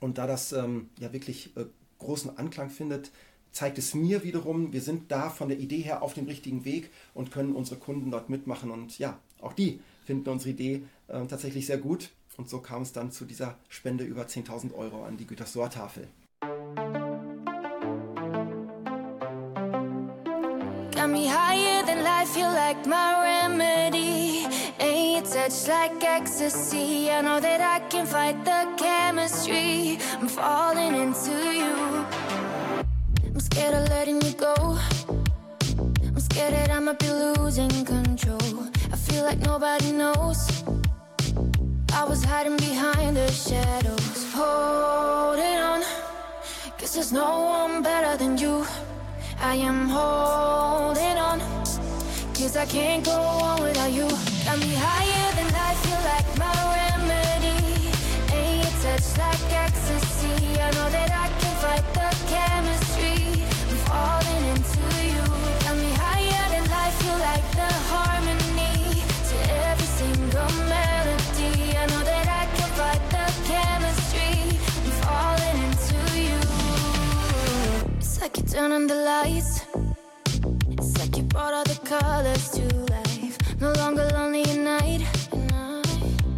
Und 0.00 0.18
da 0.18 0.26
das 0.26 0.52
ähm, 0.52 0.90
ja 1.00 1.12
wirklich 1.12 1.56
äh, 1.56 1.64
großen 1.98 2.36
Anklang 2.36 2.70
findet, 2.70 3.10
zeigt 3.50 3.78
es 3.78 3.94
mir 3.94 4.24
wiederum, 4.24 4.72
wir 4.72 4.82
sind 4.82 5.10
da 5.10 5.30
von 5.30 5.48
der 5.48 5.58
Idee 5.58 5.80
her 5.80 6.02
auf 6.02 6.12
dem 6.12 6.26
richtigen 6.26 6.64
Weg 6.64 6.90
und 7.14 7.30
können 7.30 7.54
unsere 7.54 7.78
Kunden 7.78 8.10
dort 8.10 8.28
mitmachen. 8.28 8.70
Und 8.70 8.98
ja, 8.98 9.18
auch 9.40 9.52
die 9.52 9.80
finden 10.04 10.28
unsere 10.28 10.50
Idee 10.50 10.82
äh, 11.08 11.24
tatsächlich 11.26 11.66
sehr 11.66 11.78
gut. 11.78 12.10
Und 12.36 12.50
so 12.50 12.58
kam 12.58 12.82
es 12.82 12.92
dann 12.92 13.12
zu 13.12 13.24
dieser 13.24 13.56
Spende 13.68 14.04
über 14.04 14.24
10.000 14.24 14.74
Euro 14.74 15.04
an 15.04 15.16
die 15.16 15.26
Gütersloher 15.26 15.70
Tafel. 15.70 16.08
Life, 22.24 22.36
you 22.36 22.44
like 22.44 22.86
my 22.86 23.22
remedy. 23.22 24.46
Ain't 24.80 25.26
your 25.26 25.34
touch 25.34 25.68
like 25.68 26.02
ecstasy. 26.02 27.10
I 27.10 27.20
know 27.20 27.40
that 27.40 27.60
I 27.60 27.80
can 27.88 28.06
fight 28.06 28.44
the 28.44 28.60
chemistry. 28.76 29.98
I'm 30.20 30.28
falling 30.28 30.94
into 30.94 31.34
you. 31.60 31.74
I'm 33.26 33.40
scared 33.40 33.74
of 33.74 33.88
letting 33.88 34.20
you 34.22 34.32
go. 34.32 34.54
I'm 36.08 36.20
scared 36.20 36.54
that 36.54 36.70
I 36.70 36.78
might 36.78 36.98
be 36.98 37.10
losing 37.10 37.84
control. 37.84 38.68
I 38.92 38.96
feel 38.96 39.24
like 39.24 39.40
nobody 39.40 39.92
knows. 39.92 40.40
I 41.92 42.04
was 42.04 42.24
hiding 42.24 42.56
behind 42.56 43.16
the 43.16 43.30
shadows, 43.30 44.32
holding 44.32 45.58
on. 45.70 45.82
Cause 46.78 46.94
there's 46.94 47.12
no 47.12 47.30
one 47.60 47.82
better 47.82 48.16
than 48.16 48.38
you. 48.38 48.66
I 49.40 49.56
am 49.56 49.88
holding 49.88 51.18
on. 51.18 51.63
Cause 52.44 52.58
I 52.58 52.66
can't 52.66 53.02
go 53.02 53.10
on 53.10 53.62
without 53.62 53.90
you. 53.90 54.06
Got 54.44 54.58
me 54.58 54.74
higher 54.76 55.32
than 55.34 55.48
life, 55.48 55.80
feel 55.80 56.02
like 56.12 56.28
my 56.36 56.52
remedy. 56.76 57.88
Ain't 58.36 58.60
your 58.60 58.74
touch 58.84 59.08
like 59.16 59.44
ecstasy. 59.64 60.60
I 60.60 60.68
know 60.76 60.88
that 60.92 61.08
I 61.24 61.32
can 61.40 61.54
fight 61.64 61.86
the 61.96 62.08
chemistry. 62.28 63.16
I'm 63.70 63.80
falling 63.88 64.44
into 64.52 64.84
you. 65.08 65.24
Got 65.64 65.76
me 65.80 65.90
higher 65.96 66.44
than 66.52 66.64
life, 66.68 66.94
feel 67.00 67.16
like 67.16 67.48
the 67.56 67.70
harmony 67.88 69.00
to 69.30 69.36
every 69.64 69.88
single 69.96 70.52
melody. 70.68 71.80
I 71.80 71.86
know 71.88 72.04
that 72.04 72.28
I 72.28 72.44
can 72.56 72.68
fight 72.76 73.04
the 73.08 73.24
chemistry. 73.48 74.36
I'm 74.84 74.92
falling 75.00 75.58
into 75.64 75.96
you. 76.28 76.40
It's 77.96 78.20
like 78.20 78.36
you 78.36 78.42
turn 78.44 78.70
on 78.70 78.86
the 78.86 78.96
lights. 78.96 79.63
Brought 81.54 81.68
all 81.68 81.74
the 81.74 81.86
colors 81.86 82.50
to 82.50 82.64
life. 82.90 83.60
No 83.60 83.72
longer 83.74 84.04
lonely 84.12 84.42
at 84.42 84.58
night. 84.58 85.02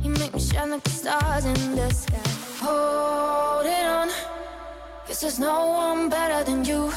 You 0.02 0.10
make 0.10 0.34
me 0.34 0.40
shine 0.40 0.68
like 0.68 0.82
the 0.82 0.90
stars 0.90 1.46
in 1.46 1.74
the 1.74 1.88
sky. 1.90 2.20
Hold 2.60 3.64
it 3.64 3.86
on. 3.86 4.10
Cause 5.06 5.20
there's 5.22 5.38
no 5.38 5.68
one 5.68 6.10
better 6.10 6.44
than 6.44 6.66
you. 6.66 6.92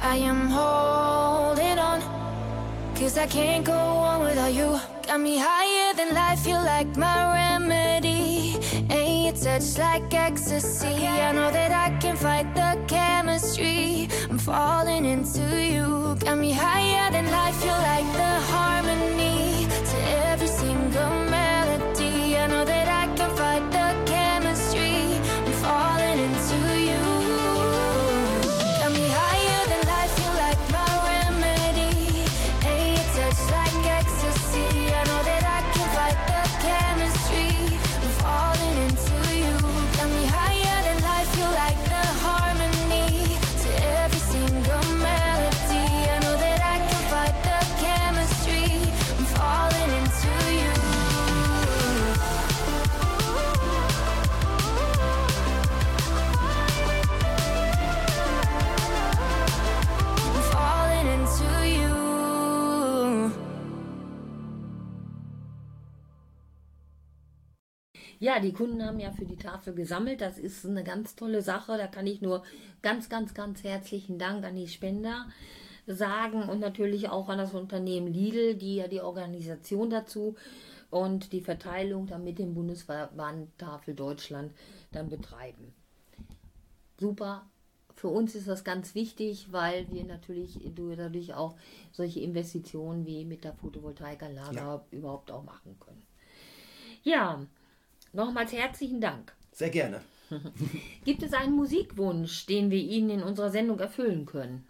I 0.00 0.16
am 0.18 0.46
holding 0.46 1.80
on. 1.80 2.00
Cause 2.94 3.18
I 3.18 3.26
can't 3.26 3.64
go 3.64 3.80
on 4.10 4.20
without 4.20 4.54
you. 4.54 4.78
Got 5.08 5.20
me 5.20 5.36
higher 5.36 5.92
than 5.94 6.14
life, 6.14 6.38
feel 6.44 6.62
like 6.62 6.96
my 6.96 7.18
remedy. 7.34 8.19
Touch 9.50 9.78
like 9.78 10.14
ecstasy. 10.14 11.08
I 11.08 11.32
know 11.32 11.50
that 11.50 11.72
I 11.72 11.98
can 11.98 12.14
fight 12.14 12.54
the 12.54 12.78
chemistry. 12.86 14.08
I'm 14.30 14.38
falling 14.38 15.04
into 15.04 15.44
you. 15.60 16.14
Got 16.20 16.38
me 16.38 16.52
higher 16.52 17.10
than 17.10 17.28
life, 17.32 17.56
feel 17.56 17.80
like 17.90 18.06
the 18.22 18.32
harmony 18.52 19.66
to 19.90 19.96
every 20.30 20.46
single 20.46 21.10
melody. 21.30 21.59
Ja, 68.20 68.38
die 68.38 68.52
Kunden 68.52 68.84
haben 68.84 69.00
ja 69.00 69.10
für 69.12 69.24
die 69.24 69.36
Tafel 69.38 69.74
gesammelt. 69.74 70.20
Das 70.20 70.38
ist 70.38 70.66
eine 70.66 70.84
ganz 70.84 71.16
tolle 71.16 71.40
Sache. 71.40 71.78
Da 71.78 71.86
kann 71.86 72.06
ich 72.06 72.20
nur 72.20 72.44
ganz, 72.82 73.08
ganz, 73.08 73.32
ganz 73.32 73.64
herzlichen 73.64 74.18
Dank 74.18 74.44
an 74.44 74.56
die 74.56 74.68
Spender 74.68 75.26
sagen 75.86 76.42
und 76.42 76.60
natürlich 76.60 77.08
auch 77.08 77.30
an 77.30 77.38
das 77.38 77.54
Unternehmen 77.54 78.12
Lidl, 78.12 78.56
die 78.56 78.76
ja 78.76 78.88
die 78.88 79.00
Organisation 79.00 79.88
dazu 79.88 80.36
und 80.90 81.32
die 81.32 81.40
Verteilung 81.40 82.06
dann 82.06 82.22
mit 82.22 82.38
dem 82.38 82.52
Bundesverband 82.52 83.56
Tafel 83.56 83.94
Deutschland 83.94 84.52
dann 84.92 85.08
betreiben. 85.08 85.72
Super. 86.98 87.48
Für 87.96 88.08
uns 88.08 88.34
ist 88.34 88.48
das 88.48 88.64
ganz 88.64 88.94
wichtig, 88.94 89.48
weil 89.50 89.90
wir 89.90 90.04
natürlich 90.04 90.58
dadurch 90.74 91.32
auch 91.32 91.56
solche 91.90 92.20
Investitionen 92.20 93.06
wie 93.06 93.24
mit 93.24 93.44
der 93.44 93.54
Photovoltaikanlage 93.54 94.56
Ja. 94.56 94.84
überhaupt 94.90 95.30
auch 95.30 95.42
machen 95.42 95.78
können. 95.80 96.02
Ja, 97.02 97.46
nochmals 98.12 98.52
herzlichen 98.52 99.00
Dank. 99.00 99.32
Sehr 99.52 99.70
gerne. 99.70 100.00
Gibt 101.04 101.22
es 101.22 101.32
einen 101.32 101.54
Musikwunsch, 101.54 102.46
den 102.46 102.70
wir 102.70 102.78
Ihnen 102.78 103.10
in 103.10 103.22
unserer 103.22 103.50
Sendung 103.50 103.80
erfüllen 103.80 104.26
können? 104.26 104.66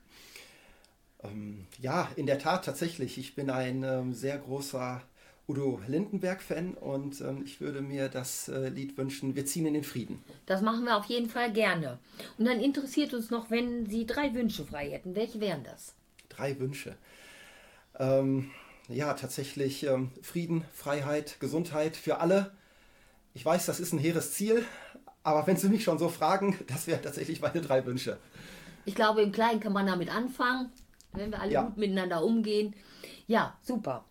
Ähm, 1.23 1.67
ja, 1.79 2.09
in 2.17 2.27
der 2.27 2.39
Tat 2.39 2.65
tatsächlich. 2.65 3.19
Ich 3.19 3.35
bin 3.35 3.51
ein 3.51 3.83
ähm, 3.83 4.13
sehr 4.15 4.39
großer 4.39 5.03
Udo 5.49 5.81
Lindenberg-Fan 5.87 6.75
und 6.75 7.21
ähm, 7.21 7.43
ich 7.45 7.61
würde 7.61 7.83
mir 7.83 8.09
das 8.09 8.49
äh, 8.49 8.69
Lied 8.69 8.97
wünschen, 8.97 9.35
Wir 9.35 9.47
ziehen 9.47 9.67
in 9.67 9.75
den 9.75 9.85
Frieden. 9.85 10.23
Das 10.47 10.63
machen 10.63 10.85
wir 10.85 10.97
auf 10.97 11.07
jeden 11.07 11.29
Fall 11.29 11.53
gerne. 11.53 11.99
Und 12.39 12.45
dann 12.47 12.61
interessiert 12.61 13.13
uns 13.15 13.31
noch, 13.31 13.51
wenn 13.51 13.87
Sie 13.87 14.07
drei 14.07 14.33
Wünsche 14.33 14.65
frei 14.65 14.91
hätten. 14.91 15.17
Welche 15.17 15.41
wären 15.41 15.65
das? 15.65 15.95
Drei 16.29 16.59
Wünsche. 16.61 16.97
Ähm, 17.99 18.51
ja, 18.89 19.13
tatsächlich 19.15 19.85
ähm, 19.85 20.11
Frieden, 20.23 20.65
Freiheit, 20.73 21.41
Gesundheit 21.41 21.97
für 21.97 22.21
alle. 22.21 22.53
Ich 23.35 23.45
weiß, 23.45 23.67
das 23.67 23.81
ist 23.81 23.93
ein 23.93 23.99
hehres 23.99 24.33
Ziel, 24.33 24.65
aber 25.23 25.47
wenn 25.47 25.57
Sie 25.57 25.69
mich 25.69 25.85
schon 25.85 25.99
so 25.99 26.09
fragen, 26.09 26.59
das 26.67 26.87
wären 26.87 27.03
tatsächlich 27.03 27.41
meine 27.41 27.61
drei 27.61 27.85
Wünsche. 27.87 28.19
Ich 28.85 28.95
glaube, 28.95 29.23
im 29.23 29.33
Kleinen 29.33 29.61
kann 29.61 29.73
man 29.73 29.87
damit 29.87 30.15
anfangen, 30.15 30.71
wenn 31.13 31.31
wir 31.31 31.41
alle 31.41 31.53
Ja. 31.53 31.63
gut 31.63 31.77
miteinander 31.77 32.25
umgehen. 32.25 32.75
Ja, 33.27 33.57
super. 33.63 34.05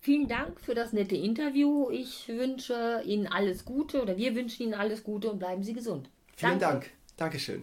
Vielen 0.00 0.28
Dank 0.28 0.60
für 0.60 0.74
das 0.74 0.92
nette 0.92 1.16
Interview. 1.16 1.88
Ich 1.90 2.28
wünsche 2.28 3.02
Ihnen 3.06 3.26
alles 3.26 3.64
Gute 3.64 4.02
oder 4.02 4.16
wir 4.16 4.34
wünschen 4.34 4.64
Ihnen 4.64 4.74
alles 4.74 5.02
Gute 5.02 5.30
und 5.30 5.38
bleiben 5.38 5.62
Sie 5.62 5.72
gesund. 5.72 6.10
Vielen 6.36 6.58
Danke. 6.58 6.64
Dank. 6.86 6.90
Dankeschön. 7.16 7.62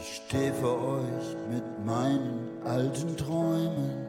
Ich 0.00 0.16
stehe 0.26 0.52
vor 0.54 0.80
euch 0.98 1.36
mit 1.50 1.64
meinen 1.84 2.48
alten 2.64 3.16
Träumen 3.16 4.06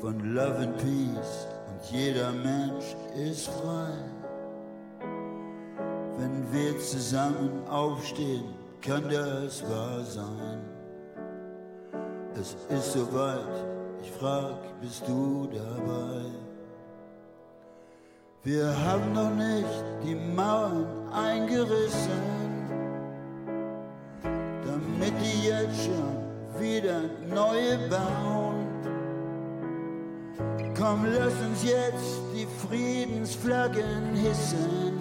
von 0.00 0.18
Love 0.34 0.56
and 0.58 0.76
Peace 0.78 1.46
und 1.78 1.90
jeder 1.90 2.32
Mensch 2.32 2.96
ist 3.14 3.48
frei. 3.48 3.92
Wenn 6.18 6.52
wir 6.52 6.78
zusammen 6.80 7.62
aufstehen, 7.68 8.54
kann 8.80 9.04
das 9.08 9.62
wahr 9.62 10.02
sein. 10.02 10.60
Es 12.34 12.56
ist 12.68 12.92
soweit, 12.92 13.64
ich 14.02 14.10
frag, 14.12 14.80
bist 14.80 15.06
du 15.06 15.48
dabei? 15.52 16.24
Wir 18.42 18.66
haben 18.84 19.12
noch 19.12 19.34
nicht 19.34 19.84
die 20.04 20.14
Mauern 20.14 20.86
eingerissen 21.12 22.38
damit 24.64 25.12
die 25.22 25.48
jetzt 25.48 25.84
schon 25.84 26.60
wieder 26.60 27.00
neue 27.28 27.78
bauen. 27.88 28.47
Komm, 30.78 31.06
lass 31.06 31.32
uns 31.44 31.64
jetzt 31.64 32.20
die 32.32 32.46
Friedensflaggen 32.64 34.14
hissen. 34.14 35.00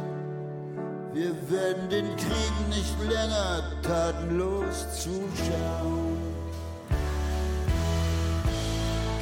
Wir 1.14 1.36
werden 1.52 1.88
den 1.90 2.16
Krieg 2.16 2.54
nicht 2.70 3.00
länger 3.08 3.62
tatenlos 3.84 4.88
zuschauen. 4.96 6.18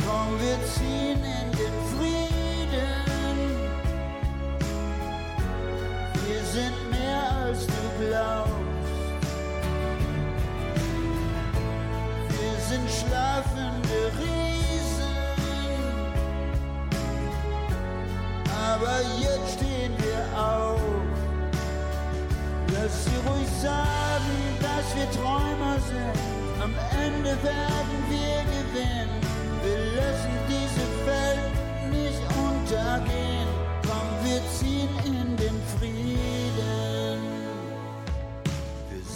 Komm, 0.08 0.40
wir 0.40 0.58
ziehen 0.74 1.20
in 1.20 1.52
den 1.58 1.76
Frieden. 1.92 2.26
Wir 6.26 6.44
sind 6.54 6.78
mehr 6.90 7.32
als 7.44 7.68
du 7.68 7.74
glaubst. 8.00 8.52
Wir 12.30 12.58
sind 12.70 12.90
schlafende 12.90 14.00
Riesen, 14.20 14.65
aber 18.76 19.00
jetzt 19.20 19.54
stehen 19.56 19.94
wir 19.98 20.40
auf. 20.40 20.82
Lass 22.74 23.06
sie 23.06 23.18
ruhig 23.28 23.50
sagen, 23.62 24.36
dass 24.60 24.86
wir 24.96 25.10
Träumer 25.12 25.78
sind. 25.88 26.16
Am 26.62 26.74
Ende 27.06 27.32
werden 27.44 28.00
wir 28.10 28.38
gewinnen. 28.56 29.22
Wir 29.64 29.82
lassen 30.00 30.36
diese 30.50 30.86
Welt 31.08 31.56
nicht 31.92 32.22
untergehen. 32.46 33.48
Komm, 33.88 34.08
wir 34.24 34.42
ziehen 34.58 34.90
in 35.06 35.38
den 35.38 35.58
Frieden. 35.78 37.20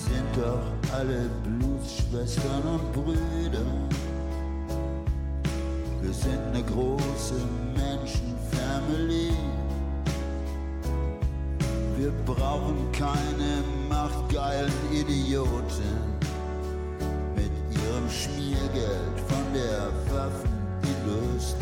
Wir 0.07 0.41
doch 0.41 0.95
alle 0.97 1.29
Blutsschwestern 1.43 2.63
und 2.63 2.93
Brüder. 2.93 3.65
Wir 6.01 6.13
sind 6.13 6.39
eine 6.53 6.63
große 6.63 7.35
Menschenfamily. 8.69 9.31
Wir 11.97 12.11
brauchen 12.25 12.91
keine 12.91 13.63
machtgeilen 13.89 14.71
Idioten 14.91 15.97
mit 17.35 17.51
ihrem 17.71 18.09
Schmiergeld 18.09 19.19
von 19.27 19.53
der 19.53 19.91
Waffenindustrie. 20.13 21.57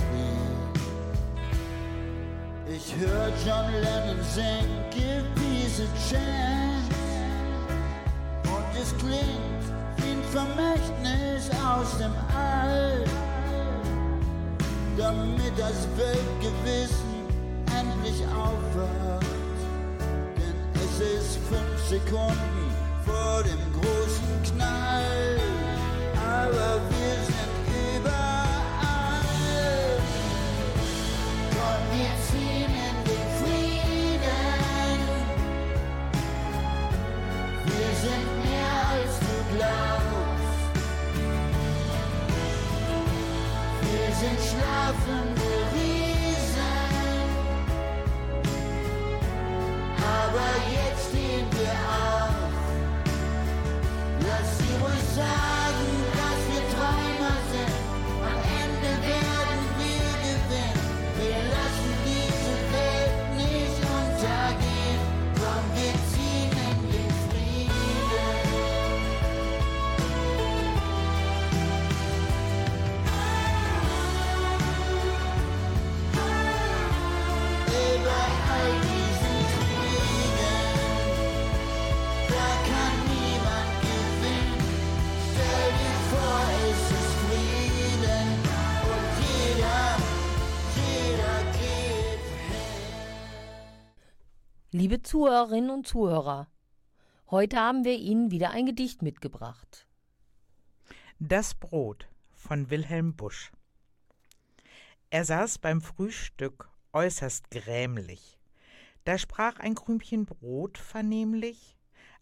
Ich 2.70 2.96
hör 2.98 3.32
John 3.46 3.72
Lennon 3.82 4.24
sing, 4.24 4.68
give 4.92 5.26
peace 5.36 5.80
a 5.80 5.88
chance. 6.10 6.88
Und 8.44 8.80
es 8.80 8.96
klingt 8.98 9.64
wie 9.98 10.12
ein 10.12 10.24
Vermächtnis 10.32 11.50
aus 11.64 11.98
dem 11.98 12.14
All. 12.36 13.27
Damit 14.98 15.54
das 15.56 15.88
Weltgewissen 15.96 17.28
endlich 17.68 18.26
aufwacht. 18.26 19.28
Denn 20.36 20.56
es 20.74 21.00
ist 21.00 21.38
fünf 21.48 21.80
Sekunden 21.88 22.72
vor 23.06 23.44
dem 23.44 23.62
großen 23.80 24.56
Knall. 24.56 25.40
Aber 26.16 26.82
wir 26.90 27.16
sind 27.26 28.02
überall. 28.02 28.37
Wir 44.20 44.30
sind 44.30 45.37
Liebe 94.80 95.02
Zuhörerinnen 95.02 95.72
und 95.72 95.88
Zuhörer, 95.88 96.48
heute 97.32 97.58
haben 97.58 97.84
wir 97.84 97.96
Ihnen 97.96 98.30
wieder 98.30 98.52
ein 98.52 98.68
Gedicht 98.68 99.02
mitgebracht. 99.02 99.88
Das 101.18 101.56
Brot 101.56 102.08
von 102.36 102.70
Wilhelm 102.70 103.16
Busch. 103.16 103.52
Er 105.10 105.26
saß 105.26 105.58
beim 105.58 105.82
Frühstück 105.82 106.70
äußerst 106.94 107.50
grämlich. 107.50 108.38
Da 109.04 109.18
sprach 109.18 109.58
ein 109.58 109.74
Krümchen 109.74 110.28
Brot 110.28 110.78
vernehmlich: 110.78 111.76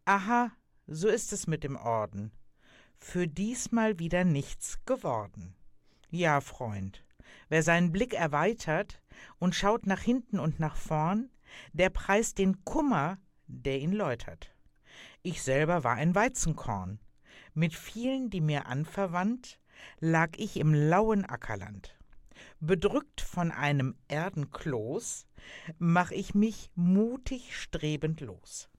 Aha, 0.06 0.54
so 0.88 1.10
ist 1.10 1.34
es 1.34 1.48
mit 1.48 1.66
dem 1.66 1.76
Orden. 1.76 2.32
Für 3.00 3.28
diesmal 3.28 4.00
wieder 4.00 4.24
nichts 4.24 4.80
geworden. 4.86 5.58
Ja, 6.10 6.40
Freund, 6.40 7.04
wer 7.50 7.64
seinen 7.64 7.92
Blick 7.92 8.14
erweitert 8.14 9.02
und 9.40 9.56
schaut 9.56 9.86
nach 9.88 10.00
hinten 10.00 10.40
und 10.40 10.62
nach 10.62 10.78
vorn, 10.78 11.30
der 11.74 11.90
preist 11.90 12.38
den 12.38 12.64
Kummer, 12.64 13.18
der 13.48 13.80
ihn 13.80 13.92
läutert. 13.92 14.56
Ich 15.22 15.42
selber 15.42 15.84
war 15.84 15.96
ein 15.96 16.16
Weizenkorn. 16.16 17.00
Mit 17.54 17.74
vielen, 17.74 18.30
die 18.30 18.42
mir 18.42 18.68
anverwandt, 18.68 19.60
lag 20.00 20.32
ich 20.38 20.58
im 20.58 20.74
lauen 20.74 21.26
Ackerland. 21.26 21.98
Bedrückt 22.60 23.22
von 23.22 23.52
einem 23.52 23.96
Erdenkloß, 24.08 25.28
mach 25.78 26.12
ich 26.12 26.36
mich 26.36 26.70
mutig 26.76 27.58
strebend 27.58 28.22
los. 28.22 28.70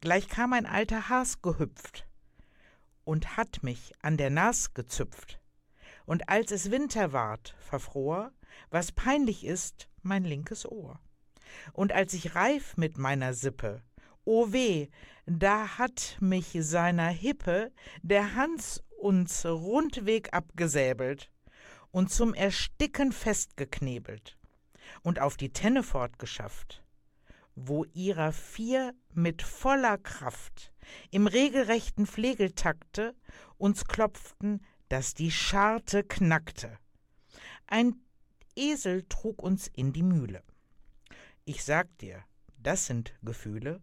Gleich 0.00 0.28
kam 0.28 0.52
ein 0.52 0.66
alter 0.66 1.08
Has 1.08 1.42
gehüpft 1.42 2.06
und 3.04 3.36
hat 3.36 3.62
mich 3.62 3.92
an 4.02 4.16
der 4.16 4.30
Nas 4.30 4.74
gezüpft. 4.74 5.40
Und 6.04 6.28
als 6.28 6.50
es 6.52 6.70
Winter 6.70 7.12
ward, 7.12 7.54
verfror, 7.58 8.32
was 8.70 8.92
peinlich 8.92 9.44
ist, 9.44 9.88
mein 10.02 10.24
linkes 10.24 10.66
Ohr. 10.66 11.00
Und 11.72 11.92
als 11.92 12.14
ich 12.14 12.34
reif 12.34 12.76
mit 12.76 12.98
meiner 12.98 13.34
Sippe, 13.34 13.82
o 14.24 14.52
weh, 14.52 14.88
da 15.26 15.78
hat 15.78 16.16
mich 16.20 16.56
seiner 16.60 17.08
Hippe 17.08 17.72
der 18.02 18.34
Hans 18.34 18.82
uns 18.98 19.44
rundweg 19.46 20.32
abgesäbelt 20.32 21.30
und 21.90 22.10
zum 22.10 22.34
Ersticken 22.34 23.12
festgeknebelt 23.12 24.36
und 25.02 25.20
auf 25.20 25.36
die 25.36 25.52
Tenne 25.52 25.82
fortgeschafft, 25.82 26.82
wo 27.54 27.84
ihrer 27.92 28.32
vier 28.32 28.94
mit 29.12 29.42
voller 29.42 29.98
Kraft 29.98 30.72
im 31.10 31.26
regelrechten 31.26 32.06
Flegeltakte 32.06 33.14
uns 33.56 33.84
klopften, 33.84 34.64
dass 34.88 35.14
die 35.14 35.30
Scharte 35.30 36.04
knackte. 36.04 36.78
Ein 37.66 38.00
Esel 38.56 39.04
trug 39.08 39.42
uns 39.42 39.68
in 39.68 39.92
die 39.92 40.02
Mühle. 40.02 40.42
Ich 41.50 41.64
sag 41.64 41.96
dir, 41.96 42.22
das 42.58 42.84
sind 42.84 43.14
Gefühle, 43.22 43.80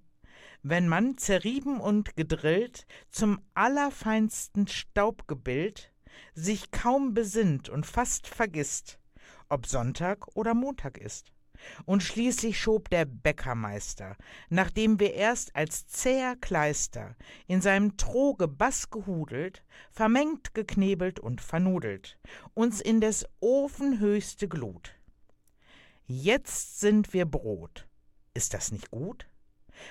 wenn 0.61 0.87
man 0.87 1.17
zerrieben 1.17 1.81
und 1.81 2.15
gedrillt, 2.15 2.85
zum 3.09 3.41
allerfeinsten 3.55 4.67
Staubgebild, 4.67 5.91
sich 6.35 6.69
kaum 6.69 7.15
besinnt 7.15 7.67
und 7.67 7.87
fast 7.87 8.27
vergisst, 8.27 8.99
ob 9.49 9.65
Sonntag 9.65 10.27
oder 10.35 10.53
Montag 10.53 10.99
ist. 10.99 11.33
Und 11.85 12.03
schließlich 12.03 12.61
schob 12.61 12.91
der 12.91 13.05
Bäckermeister, 13.05 14.15
nachdem 14.49 14.99
wir 14.99 15.15
erst 15.15 15.55
als 15.55 15.87
zäher 15.87 16.35
Kleister 16.35 17.15
in 17.47 17.61
seinem 17.61 17.97
Troge 17.97 18.47
Bass 18.47 18.91
gehudelt, 18.91 19.63
vermengt, 19.89 20.53
geknebelt 20.53 21.19
und 21.19 21.41
vernudelt, 21.41 22.19
uns 22.53 22.79
in 22.79 23.01
des 23.01 23.25
Ofen 23.39 23.99
höchste 23.99 24.47
Glut. 24.47 24.94
Jetzt 26.07 26.79
sind 26.79 27.13
wir 27.13 27.25
Brot. 27.25 27.87
Ist 28.35 28.53
das 28.53 28.71
nicht 28.71 28.91
gut? 28.91 29.27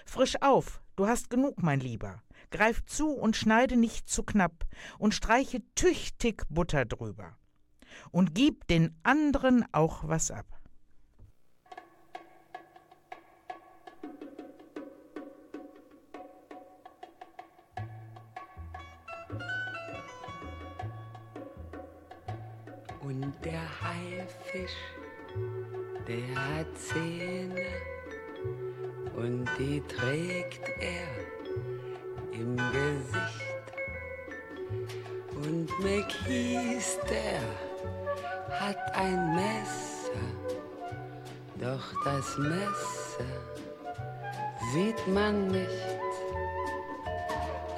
Frisch 0.07 0.41
auf, 0.43 0.81
du 0.95 1.09
hast 1.09 1.29
genug, 1.29 1.61
mein 1.61 1.81
Lieber. 1.81 2.23
Greif 2.53 2.85
zu 2.87 3.11
und 3.11 3.37
schneide 3.37 3.77
nicht 3.77 4.09
zu 4.09 4.23
knapp 4.23 4.65
und 4.99 5.13
streiche 5.13 5.61
tüchtig 5.75 6.45
Butter 6.49 6.85
drüber. 6.85 7.37
Und 8.13 8.33
gib 8.33 8.69
den 8.69 8.97
anderen 9.03 9.65
auch 9.73 10.07
was 10.07 10.31
ab. 10.31 10.47
Und 23.01 23.35
der 23.45 23.83
Haifisch, 23.83 24.77
der 26.07 26.35
hat 26.37 26.67
Zähne 26.77 27.67
und 29.17 29.49
die 29.59 29.83
trägt 29.89 30.69
er 30.81 31.09
im 32.33 32.57
Gesicht. 32.57 33.65
Und 35.37 35.69
McKees, 35.81 36.99
der 37.09 37.41
hat 38.59 38.77
ein 38.95 39.35
Messer, 39.35 40.21
doch 41.61 42.05
das 42.05 42.37
Messer 42.39 43.33
sieht 44.73 45.07
man 45.09 45.49
nicht 45.49 45.69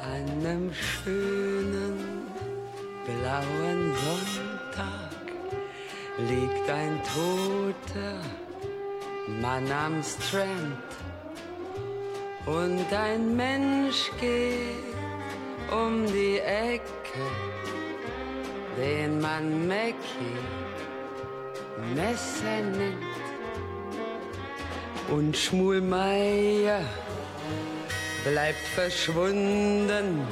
an 0.02 0.46
einem 0.46 0.72
schönen 0.72 2.26
blauen 3.04 3.94
Sonntag 3.94 4.55
liegt 6.18 6.70
ein 6.70 7.00
toter 7.02 8.20
Mann 9.40 9.70
am 9.70 10.02
Strand 10.02 10.78
und 12.46 12.92
ein 12.92 13.36
Mensch 13.36 14.10
geht 14.20 14.96
um 15.70 16.06
die 16.06 16.38
Ecke, 16.38 17.26
den 18.78 19.20
man 19.20 19.66
Mackie 19.66 19.96
Messer 21.94 22.62
nennt. 22.62 23.02
Und 25.08 25.36
Schmulmeier 25.36 26.80
bleibt 28.24 28.66
verschwunden 28.74 30.26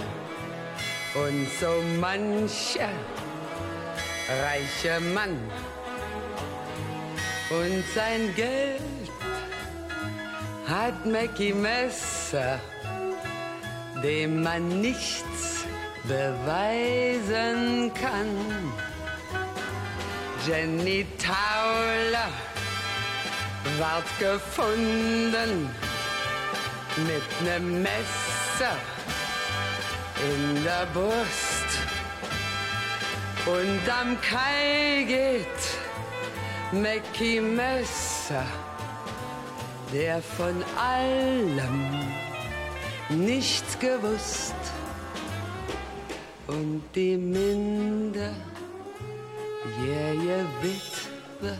und 1.14 1.48
so 1.60 1.82
mancher 2.00 2.88
reicher 4.42 5.00
Mann 5.00 5.38
und 7.50 7.84
sein 7.94 8.34
Geld 8.34 8.80
hat 10.66 11.04
Mackie 11.06 11.52
Messer, 11.52 12.58
dem 14.02 14.42
man 14.42 14.80
nichts 14.80 15.64
beweisen 16.04 17.92
kann. 17.94 18.72
Jenny 20.46 21.06
Tauler 21.18 22.30
ward 23.78 24.04
gefunden 24.18 25.70
mit 27.06 27.42
nem 27.42 27.82
Messer 27.82 28.76
in 30.22 30.62
der 30.62 30.86
Brust 30.92 31.70
und 33.46 33.80
am 34.00 34.18
Kai 34.20 35.04
geht 35.06 35.73
Mackie 36.82 37.40
Messer, 37.40 38.44
der 39.92 40.20
von 40.20 40.56
allem 40.76 41.90
nichts 43.10 43.78
gewusst 43.78 44.54
und 46.48 46.82
die 46.94 47.16
Minder, 47.16 48.32
jähe 49.84 50.44
Witwe, 50.62 51.56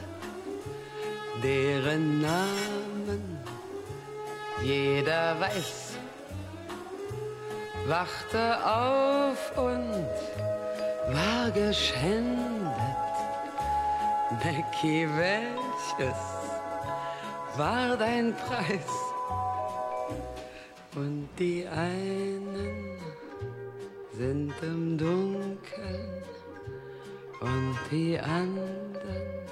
deren 1.43 2.21
Namen 2.21 3.39
jeder 4.65 5.39
weiß, 5.39 5.93
wachte 7.87 8.67
auf 8.67 9.59
und 9.59 10.07
war 11.15 11.51
geschändet. 11.53 12.64
Becky, 14.31 15.07
welches 15.17 16.17
war 17.57 17.97
dein 17.97 18.35
Preis? 18.35 18.89
Und 20.97 21.29
die 21.39 21.67
einen 21.67 22.99
sind 24.13 24.55
im 24.63 24.97
Dunkeln 24.97 26.23
und 27.41 27.79
die 27.91 28.19
anderen 28.19 29.47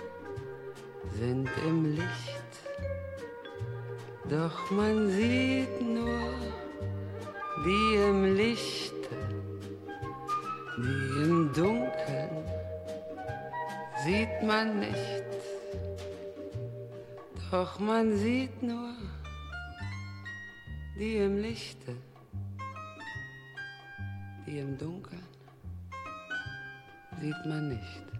sind 1.18 1.51
im 1.66 1.95
Licht. 1.95 2.53
Doch 4.31 4.70
man 4.70 5.11
sieht 5.11 5.83
nur 5.83 6.33
die 7.64 7.97
im 8.09 8.37
Lichte, 8.37 9.18
die 10.79 11.23
im 11.25 11.53
Dunkeln 11.53 12.51
sieht 14.05 14.42
man 14.42 14.80
nicht, 14.80 15.24
doch 17.50 17.78
man 17.78 18.16
sieht 18.16 18.62
nur 18.62 18.94
die 20.98 21.16
im 21.16 21.38
Lichte, 21.38 21.94
die 24.46 24.59
im 24.59 24.76
Dunkeln 24.76 25.26
sieht 27.20 27.46
man 27.46 27.68
nicht. 27.68 28.12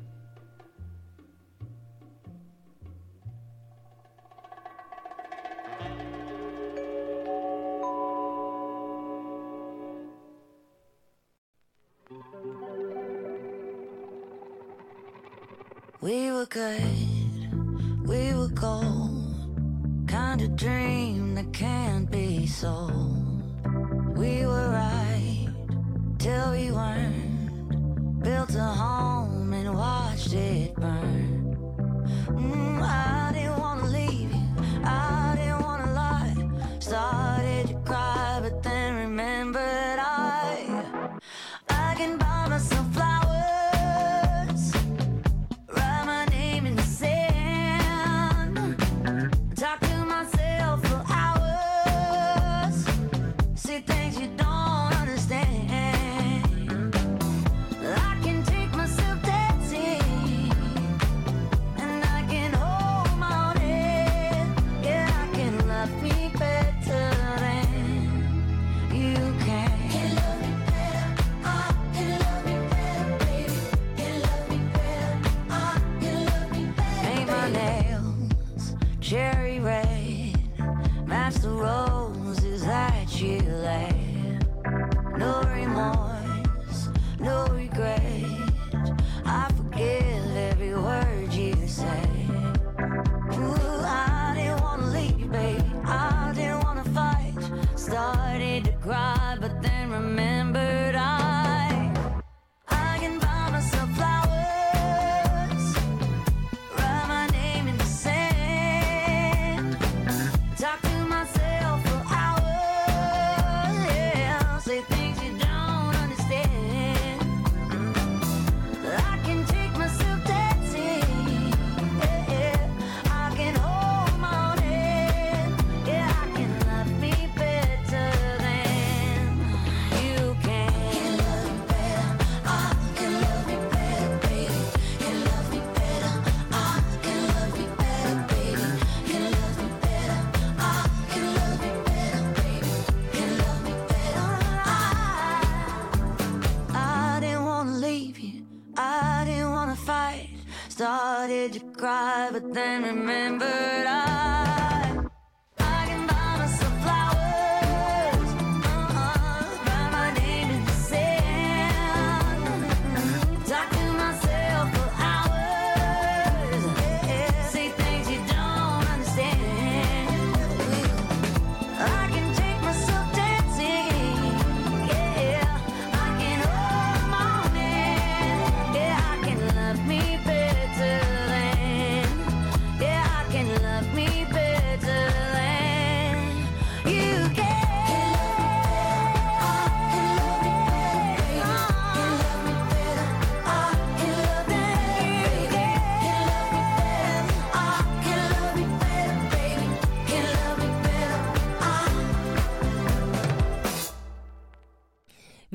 good. 16.53 16.91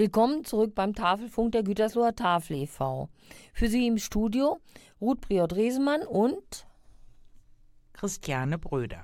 Willkommen 0.08 0.45
zurück 0.45 0.74
beim 0.74 0.95
Tafelfunk 0.95 1.51
der 1.51 1.64
Gütersloher 1.64 2.16
Tafel 2.16 2.55
e.V. 2.55 3.10
Für 3.51 3.68
Sie 3.68 3.88
im 3.88 3.97
Studio 3.97 4.62
Ruth 5.01 5.20
Priot-Resemann 5.20 6.03
und 6.03 6.66
Christiane 7.91 8.58
Bröder. 8.58 9.03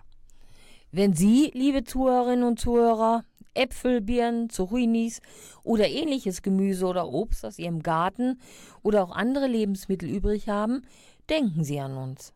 Wenn 0.93 1.13
Sie, 1.13 1.51
liebe 1.53 1.83
Zuhörerinnen 1.83 2.45
und 2.45 2.57
Zuhörer, 2.57 3.25
Äpfel, 3.53 3.99
Birnen, 3.99 4.49
Zucchinis 4.49 5.19
oder 5.63 5.89
ähnliches 5.89 6.41
Gemüse 6.41 6.85
oder 6.85 7.09
Obst 7.09 7.45
aus 7.45 7.59
Ihrem 7.59 7.83
Garten 7.83 8.39
oder 8.81 9.03
auch 9.03 9.11
andere 9.11 9.47
Lebensmittel 9.47 10.09
übrig 10.09 10.47
haben, 10.47 10.83
denken 11.29 11.65
Sie 11.65 11.81
an 11.81 11.97
uns. 11.97 12.31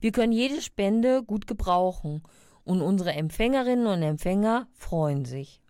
Wir 0.00 0.12
können 0.12 0.32
jede 0.32 0.62
Spende 0.62 1.22
gut 1.22 1.46
gebrauchen 1.46 2.22
und 2.64 2.80
unsere 2.80 3.12
Empfängerinnen 3.12 3.86
und 3.86 4.00
Empfänger 4.00 4.66
freuen 4.72 5.26
sich. 5.26 5.61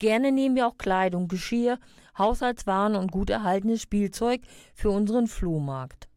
Gerne 0.00 0.32
nehmen 0.32 0.56
wir 0.56 0.66
auch 0.66 0.78
Kleidung, 0.78 1.28
Geschirr, 1.28 1.78
Haushaltswaren 2.16 2.96
und 2.96 3.12
gut 3.12 3.28
erhaltenes 3.28 3.82
Spielzeug 3.82 4.40
für 4.74 4.90
unseren 4.90 5.26
Flohmarkt. 5.26 6.08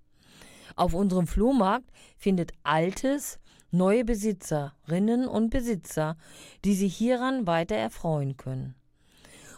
Auf 0.77 0.93
unserem 0.93 1.27
Flohmarkt 1.27 1.91
findet 2.17 2.53
altes, 2.63 3.39
neue 3.71 4.05
Besitzerinnen 4.05 5.27
und 5.27 5.49
Besitzer, 5.49 6.15
die 6.63 6.75
sich 6.75 6.95
hieran 6.95 7.45
weiter 7.45 7.75
erfreuen 7.75 8.37
können. 8.37 8.75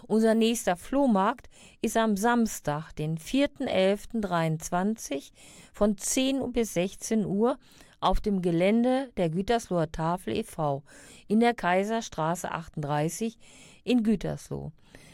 Unser 0.08 0.34
nächster 0.34 0.76
Flohmarkt 0.76 1.48
ist 1.82 1.96
am 1.96 2.18
Samstag, 2.18 2.94
den 2.94 3.20
4.11.23 3.20 5.34
von 5.72 6.00
10 6.00 6.42
Uhr 6.42 6.52
bis 6.52 6.74
16 6.74 7.26
Uhr 7.26 7.60
auf 8.00 8.22
dem 8.22 8.42
Gelände 8.42 9.12
der 9.18 9.30
Gütersloher 9.30 9.92
Tafel 9.92 10.36
e.V. 10.36 10.82
in 11.28 11.40
der 11.40 11.54
Kaiserstraße 11.54 12.50
38 12.52 13.38
in 13.86 14.04
Gütersloh. 14.04 14.72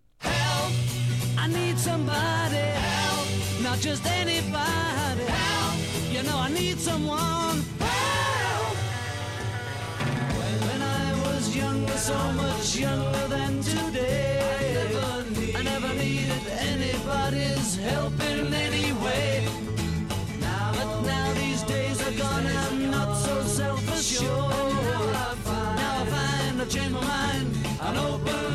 I 1.38 1.48
need 1.48 1.78
somebody 1.78 2.56
help, 2.56 3.28
not 3.62 3.78
just 3.80 4.04
anybody 4.06 5.26
help. 5.26 5.76
You 6.12 6.22
know 6.22 6.38
I 6.38 6.48
need 6.50 6.78
someone 6.78 7.62
help. 7.78 8.76
When 10.66 10.82
I 10.82 11.12
was 11.24 11.54
younger, 11.54 11.96
so 11.96 12.16
much 12.32 12.76
younger 12.76 13.28
than 13.28 13.60
today, 13.60 14.40
I 15.54 15.62
never, 15.62 15.92
needed 15.94 16.46
anybody's 17.66 17.76
help 17.76 18.20
in 18.20 18.54
any 18.54 18.92
way. 19.04 19.46
But 20.40 21.00
now 21.02 21.32
these 21.34 21.62
days 21.62 22.00
are 22.06 22.12
gone, 22.12 22.46
I'm 22.46 22.90
not 22.90 23.14
so 23.14 23.42
self-assured. 23.42 24.30
Now 24.30 25.98
I 25.98 26.06
find 26.06 26.62
I've 26.62 26.68
changed 26.68 26.92
my 26.92 27.00
mind 27.00 27.56
and 27.80 27.98
open 27.98 28.45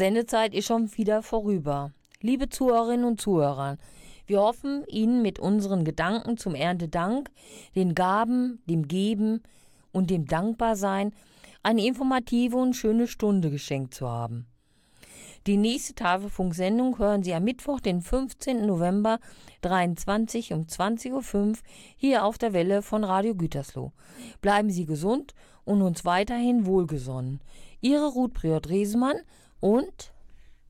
Sendezeit 0.00 0.54
ist 0.54 0.64
schon 0.64 0.96
wieder 0.96 1.22
vorüber. 1.22 1.92
Liebe 2.22 2.48
Zuhörerinnen 2.48 3.04
und 3.04 3.20
Zuhörer, 3.20 3.76
wir 4.26 4.40
hoffen, 4.40 4.82
Ihnen 4.88 5.20
mit 5.20 5.38
unseren 5.38 5.84
Gedanken 5.84 6.38
zum 6.38 6.54
Erntedank, 6.54 7.28
den 7.76 7.94
Gaben, 7.94 8.62
dem 8.64 8.88
Geben 8.88 9.42
und 9.92 10.08
dem 10.08 10.24
Dankbarsein 10.24 11.12
eine 11.62 11.84
informative 11.84 12.56
und 12.56 12.72
schöne 12.72 13.08
Stunde 13.08 13.50
geschenkt 13.50 13.92
zu 13.92 14.08
haben. 14.08 14.46
Die 15.46 15.58
nächste 15.58 15.94
Tafelfunksendung 15.94 16.98
hören 16.98 17.22
Sie 17.22 17.34
am 17.34 17.44
Mittwoch, 17.44 17.80
den 17.80 18.00
15. 18.00 18.64
November 18.64 19.18
23 19.60 20.54
um 20.54 20.62
20.05 20.62 21.12
Uhr 21.12 21.54
hier 21.98 22.24
auf 22.24 22.38
der 22.38 22.54
Welle 22.54 22.80
von 22.80 23.04
Radio 23.04 23.34
Gütersloh. 23.34 23.92
Bleiben 24.40 24.70
Sie 24.70 24.86
gesund 24.86 25.34
und 25.66 25.82
uns 25.82 26.06
weiterhin 26.06 26.64
wohlgesonnen. 26.64 27.42
Ihre 27.82 28.08
Ruth 28.08 28.32
Priot-Resemann 28.32 29.16
und 29.60 30.12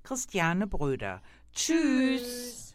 Christiane 0.02 0.66
Bröder. 0.66 1.22
Tschüss. 1.52 2.70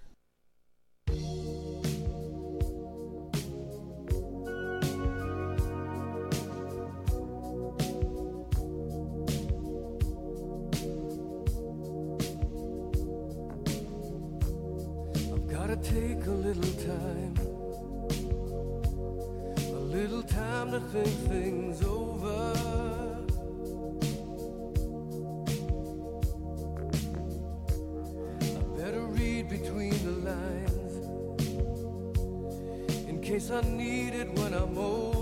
Take 15.83 16.25
a 16.25 16.31
little 16.31 16.73
time, 16.83 17.35
a 19.67 19.79
little 19.79 20.23
time 20.23 20.71
to 20.71 20.79
think 20.79 21.07
things 21.29 21.83
over. 21.83 22.04
Case 33.35 33.51
I 33.51 33.59
need 33.61 34.13
it 34.13 34.29
when 34.39 34.53
I'm 34.53 34.77
old. 34.77 35.14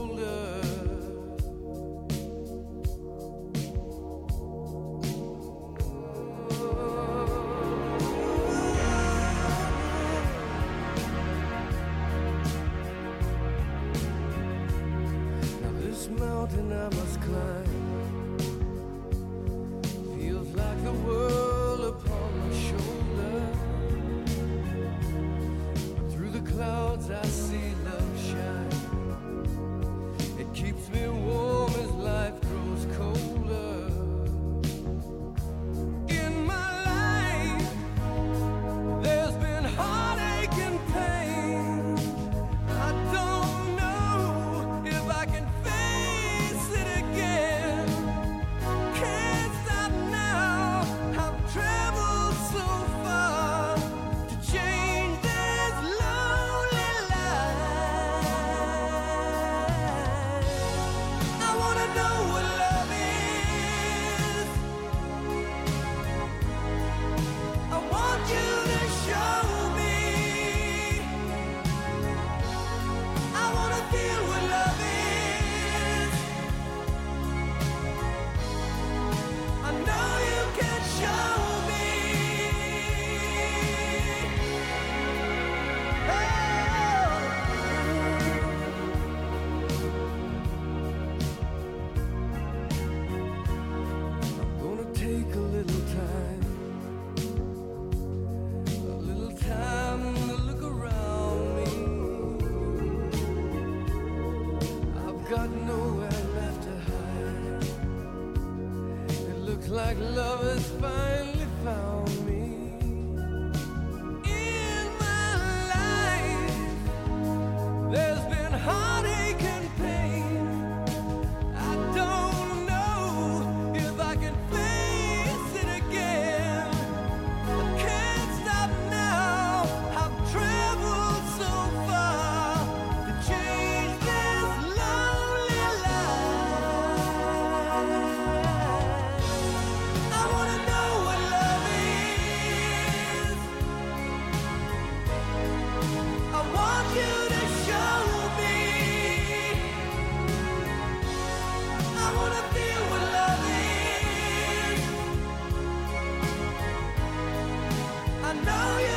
know 158.46 158.78
you. 158.80 158.93